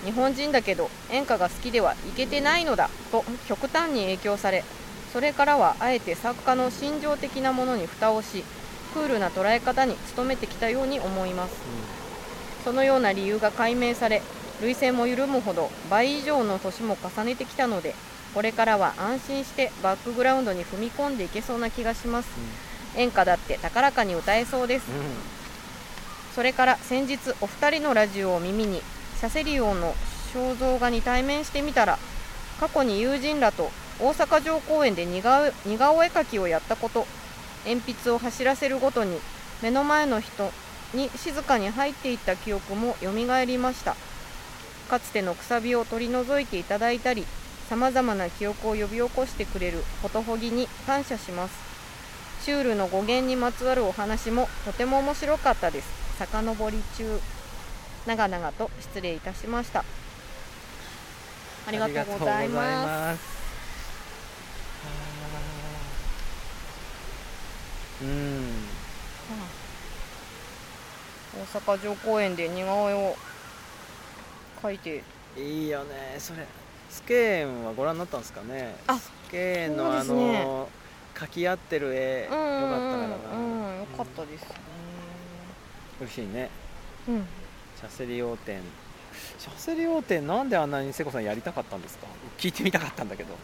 [0.04, 4.64] 日本人だけど演歌が好きではいけてないのだと極端に影響され
[5.12, 8.44] それからはあえて作家の心情的なものに蓋をし
[8.92, 11.54] クールな捉え方に努めてきたように思います。
[12.64, 14.22] そのような理由が解明され
[14.60, 17.94] 涙腺も緩むほど倍以上の年も重ねてきたので
[18.32, 22.28] これからは安心してバックグラウンドに踏み込んでいけそうな気がします。
[22.96, 24.90] 演歌だって高らかに歌えそうです。
[24.90, 25.02] うんうん。
[26.34, 28.82] それから先日お二人のラジオを耳に
[29.24, 29.94] シャセリオンの
[30.34, 31.98] 肖像画に対面してみたら
[32.60, 35.50] 過去に友人らと大阪城公園で似顔絵
[36.08, 37.06] 描きをやったこと
[37.64, 39.18] 鉛筆を走らせるごとに
[39.62, 40.50] 目の前の人
[40.92, 43.96] に静かに入っていった記憶もよみがえりました。
[44.90, 47.24] かつてのくさびを取り除いていただいたり
[47.70, 51.54] さまざまな記憶を呼び起こしてくれるフォトホギに感謝します。
[52.44, 55.88] シュールの語源にまつわるお話もとても面白かったです。
[56.18, 57.33] 遡り中。
[58.06, 59.84] 長々と失礼いたしました。
[61.66, 63.34] ありがとうございます。
[68.02, 68.64] うん。
[71.34, 73.16] 大阪城公園で似顔絵を
[74.62, 75.02] 描いて。
[75.38, 76.16] いいよね。
[76.18, 76.46] それ
[76.90, 78.76] スケーンはご覧になったんですかね？
[78.86, 80.68] あスケーンのねの
[81.14, 83.78] 描き合ってる絵よかったからなうん。
[83.78, 84.48] よかったですね。
[86.02, 86.50] 嬉しいね。
[87.08, 87.22] うん。
[87.22, 88.60] シャセリ王店。
[89.38, 92.06] シャセリ王店なんであんなに瀬古さんやりたかったんですか？
[92.38, 93.34] 聞いてみたかったんだけど。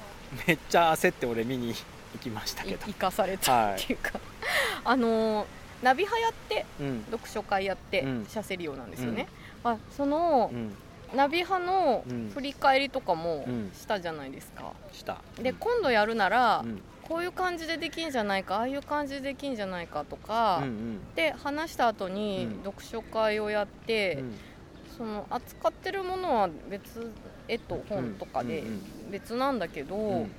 [0.47, 1.69] めっちゃ焦って俺見に
[2.15, 2.77] 行きましたけど。
[2.77, 4.13] い生かされたっていうか、
[4.85, 5.47] あのー
[5.83, 7.05] ナビ派やってうん。
[7.11, 8.27] 読書会やって、うん。
[8.29, 9.29] シャセリオなんですよね、
[9.65, 10.75] あそのう、ん。
[11.17, 12.31] ナビ派のうん。
[12.35, 13.73] 振り返りとかもうん。
[13.75, 15.19] したじゃないですか、した。
[15.41, 21.15] で今度やるなら、うんこういう感じでできんじゃないかああいう感じでできんじゃないかとか、うんうん。
[21.17, 22.65] で話した後にうん。
[22.65, 24.35] 読書会をやって、うん。
[24.97, 27.13] その扱ってるものは別
[27.49, 28.71] 絵と本とかでうんう
[29.09, 30.31] ん別なんだけど、うん。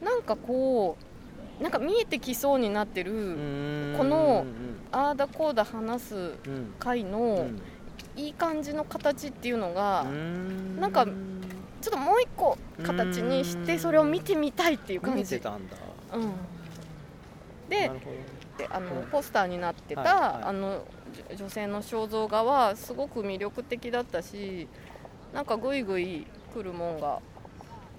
[0.00, 0.96] なんかこ
[1.58, 3.94] うなんか見えてきそうになってる、うん。
[3.98, 6.74] このうんああだこうだ話すうん。
[6.78, 7.60] 回うのん。
[8.14, 10.80] いい感じの形っていうのが、うん。
[10.80, 15.76] なんかちょっともう一個形にしてそれを見てみたいっていう感見じてたんだ
[16.16, 16.32] うん、
[17.68, 17.90] で
[18.58, 19.06] であのうん。
[19.08, 20.44] ポスターになってた、はいはい。
[20.44, 20.84] あの
[21.36, 24.68] 女性の肖像画はすごく魅力的だったし
[25.32, 27.20] なんかぐいぐい来るもんが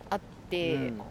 [0.09, 1.01] あって、うん。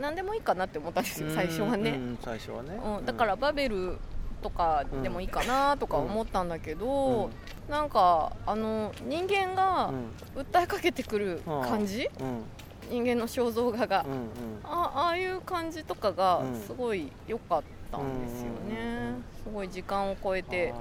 [0.00, 3.96] 何でもいいかなって思ったんですよ最初はね、うんうん最初はね、うん、だからバベル
[4.42, 7.30] とかでもいいかなとか思ったんだけど、
[7.70, 10.10] なんかあの人間うがん。
[10.34, 12.42] 訴えかけてくる感じ、うん
[12.90, 14.28] 人間の肖像画が、うんうん。
[14.64, 16.60] あああいう感じとかがうん。
[16.60, 20.72] すごい良かったんですようんうんうんねすごい時間を超えて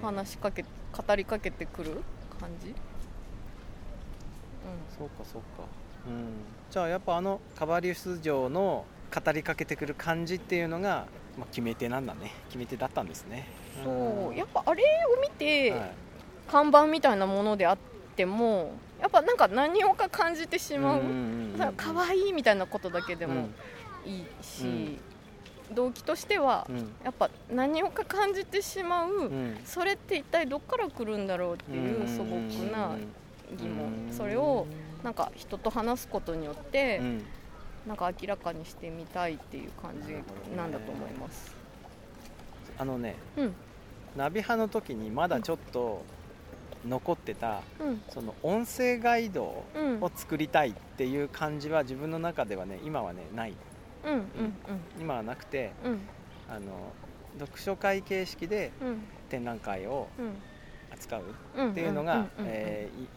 [0.00, 1.90] 話しかけ語りかけてくる
[2.40, 2.72] 感じ、
[4.96, 5.64] そうかそうか、
[6.06, 6.26] うん、
[6.70, 11.06] じゃあやっぱあのカバリウス城の語りかけてくる感じっていうのが、
[11.36, 12.32] まあ、決め手なんだね。
[12.46, 13.48] 決め手だったんですね。
[13.78, 13.80] う。
[13.80, 14.82] ん、そうやっっぱあれ
[15.16, 15.92] を見て、はい。
[16.48, 17.78] 看板みたいなものであっ
[18.16, 18.72] ても
[19.04, 23.50] やっぱなんか何をか感じてしまう、んさ可愛いみたいなことだけでも
[24.06, 24.98] いいし、
[25.74, 26.76] 動機としてはうん。
[27.04, 29.58] やっぱ何をか感じてしまう、うん。
[29.62, 32.38] それって一体どっから来るんだろうっていう素朴
[32.72, 32.96] な
[33.54, 34.08] 疑問。
[34.10, 34.66] それを
[35.02, 37.24] なんか人と話すことによってうん。
[37.86, 40.14] なんか明らかにしてみたいっていう感じ
[40.56, 41.54] なんだと思います。
[42.78, 43.54] あのねうん。
[44.16, 46.02] ナビ派の時にまだちょっと
[46.86, 48.02] 残ってたうん。
[48.08, 53.54] その音声ガイドうんを作りたいっていう感じは自分の中ではね今はねない。
[54.04, 54.24] うんうん
[55.00, 55.92] 今はなくてうん。
[55.92, 56.00] うん
[56.48, 56.92] あの
[57.38, 59.00] 読書会形式でうん。
[59.28, 60.34] 展覧会をうん。
[60.92, 61.24] 扱う
[61.56, 62.26] うんっていうのが、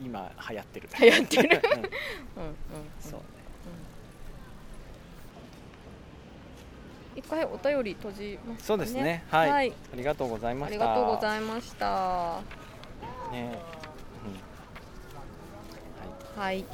[0.01, 0.89] 今流行ってる。
[0.99, 1.61] 流行ってる。
[2.35, 2.55] うんうんうん。
[2.99, 3.25] そうね。
[7.15, 8.57] 一回お便り閉じますかね。
[8.61, 9.23] そうですね。
[9.29, 9.71] はい、はい。
[9.71, 10.91] ありがとうございました。
[10.91, 12.66] ありがとうございました
[13.31, 13.59] ね、
[16.37, 16.41] うん。
[16.41, 16.65] はい、はい。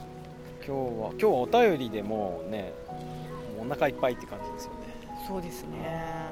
[0.65, 2.73] 今日は今日はお便りでもうね
[3.57, 4.77] もうお腹いっぱいって感じですよね。
[5.27, 6.31] そうですね。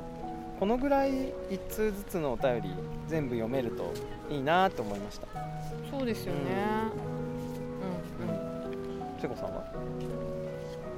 [0.59, 2.69] このぐらい一通ずつのお便り
[3.07, 3.93] 全部読めると
[4.30, 5.28] いいなと思いました。
[5.89, 6.39] そうですよね。
[8.22, 8.28] うん。
[8.28, 8.32] う
[9.17, 9.22] ん。
[9.22, 9.63] 瀬子さんは？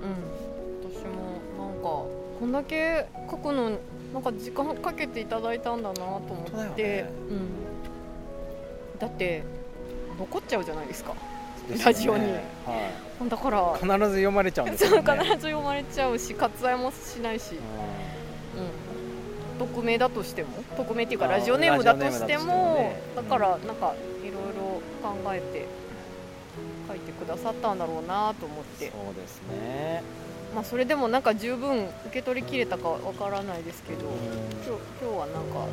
[0.03, 0.91] うん。
[0.91, 3.78] 私もなんかこんだけ書くのに
[4.13, 7.13] なんか時間かけていただいたんだなと思って、よね。
[7.30, 7.49] うん、
[9.04, 9.43] だって
[10.18, 11.14] 残っちゃうじゃないですか。
[11.84, 12.24] ラジオに。
[12.66, 12.89] は
[13.30, 15.01] だからい、必ず読まれちゃうんですね。
[15.01, 17.56] 必ず読まれちゃうし割愛もしないし、
[19.60, 20.49] うん、匿名だとしても。
[20.78, 23.01] 匿名っていうかラジオネームだとしてももね。
[23.14, 23.93] だからなんか
[24.24, 25.68] いろいろ考えて
[26.88, 28.89] 書いてくださったんだろうなと思って。
[28.89, 30.01] そうですね。
[30.56, 34.14] まあそれでもなんか十分受け取りきれたかわからないですけどうん。
[34.66, 35.68] 今日今日はなんか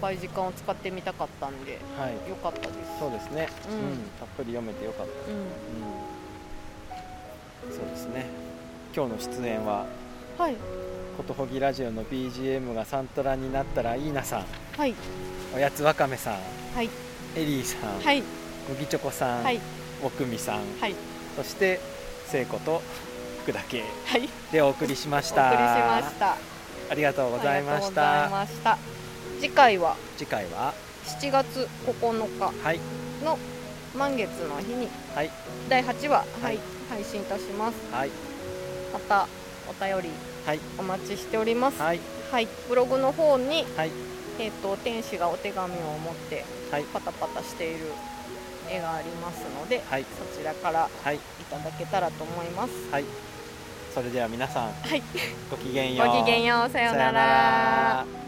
[0.00, 2.12] ぱい時間を使ってみたかったんではい。
[2.28, 2.98] よかったです。
[3.00, 3.78] そうですね、ううん。
[3.94, 5.38] んたっぷり読めてよかった、うん。
[7.70, 8.26] うん、そうですね。
[8.94, 9.84] 今日の出演は
[10.38, 10.56] はい。
[11.16, 14.44] ことほぎラジオの BGM がサントラになったらいいなさん。
[14.76, 14.94] はい。
[15.54, 16.34] おやつわかめさん。
[16.74, 16.90] はい。
[17.36, 18.22] エリーさん、はい。
[18.68, 19.60] 麦チョコさん、はい。
[20.02, 20.60] おくみさん。
[20.80, 20.94] はい。
[21.36, 21.80] そして
[22.26, 22.82] 聖子と
[23.42, 23.82] 福田圭。
[24.06, 24.28] はい。
[24.52, 26.00] でお送りしましお送りした。
[26.02, 26.36] ました。
[26.90, 29.05] ありがとうございました
[29.40, 29.96] 次回は？
[30.16, 30.72] 次回は
[31.04, 32.80] ？7月9日はい。
[33.24, 33.38] の
[33.94, 35.30] 満月の日にはい。
[35.68, 36.58] 第8話、ははいい
[36.90, 37.76] 配信いたします。
[37.92, 38.10] はい。
[38.92, 39.28] また
[39.68, 40.10] お便り
[40.46, 40.60] はい。
[40.78, 41.80] お待ちしております。
[41.80, 42.00] はい。
[42.30, 43.90] はい、ブログの方に、はい。
[44.38, 46.84] えっ、と天使がお手紙を持ってはい。
[46.84, 47.86] パタパタしている
[48.70, 50.04] 絵がありますので、はい。
[50.04, 51.16] そちらからはい。
[51.16, 51.18] い
[51.50, 52.72] ただけたらと思います。
[52.90, 53.04] はい。
[53.94, 55.02] それでは皆さんはい、
[55.50, 56.08] ごきげんよう。
[56.08, 57.12] ごきげんよう、さようなら。
[57.12, 58.25] ら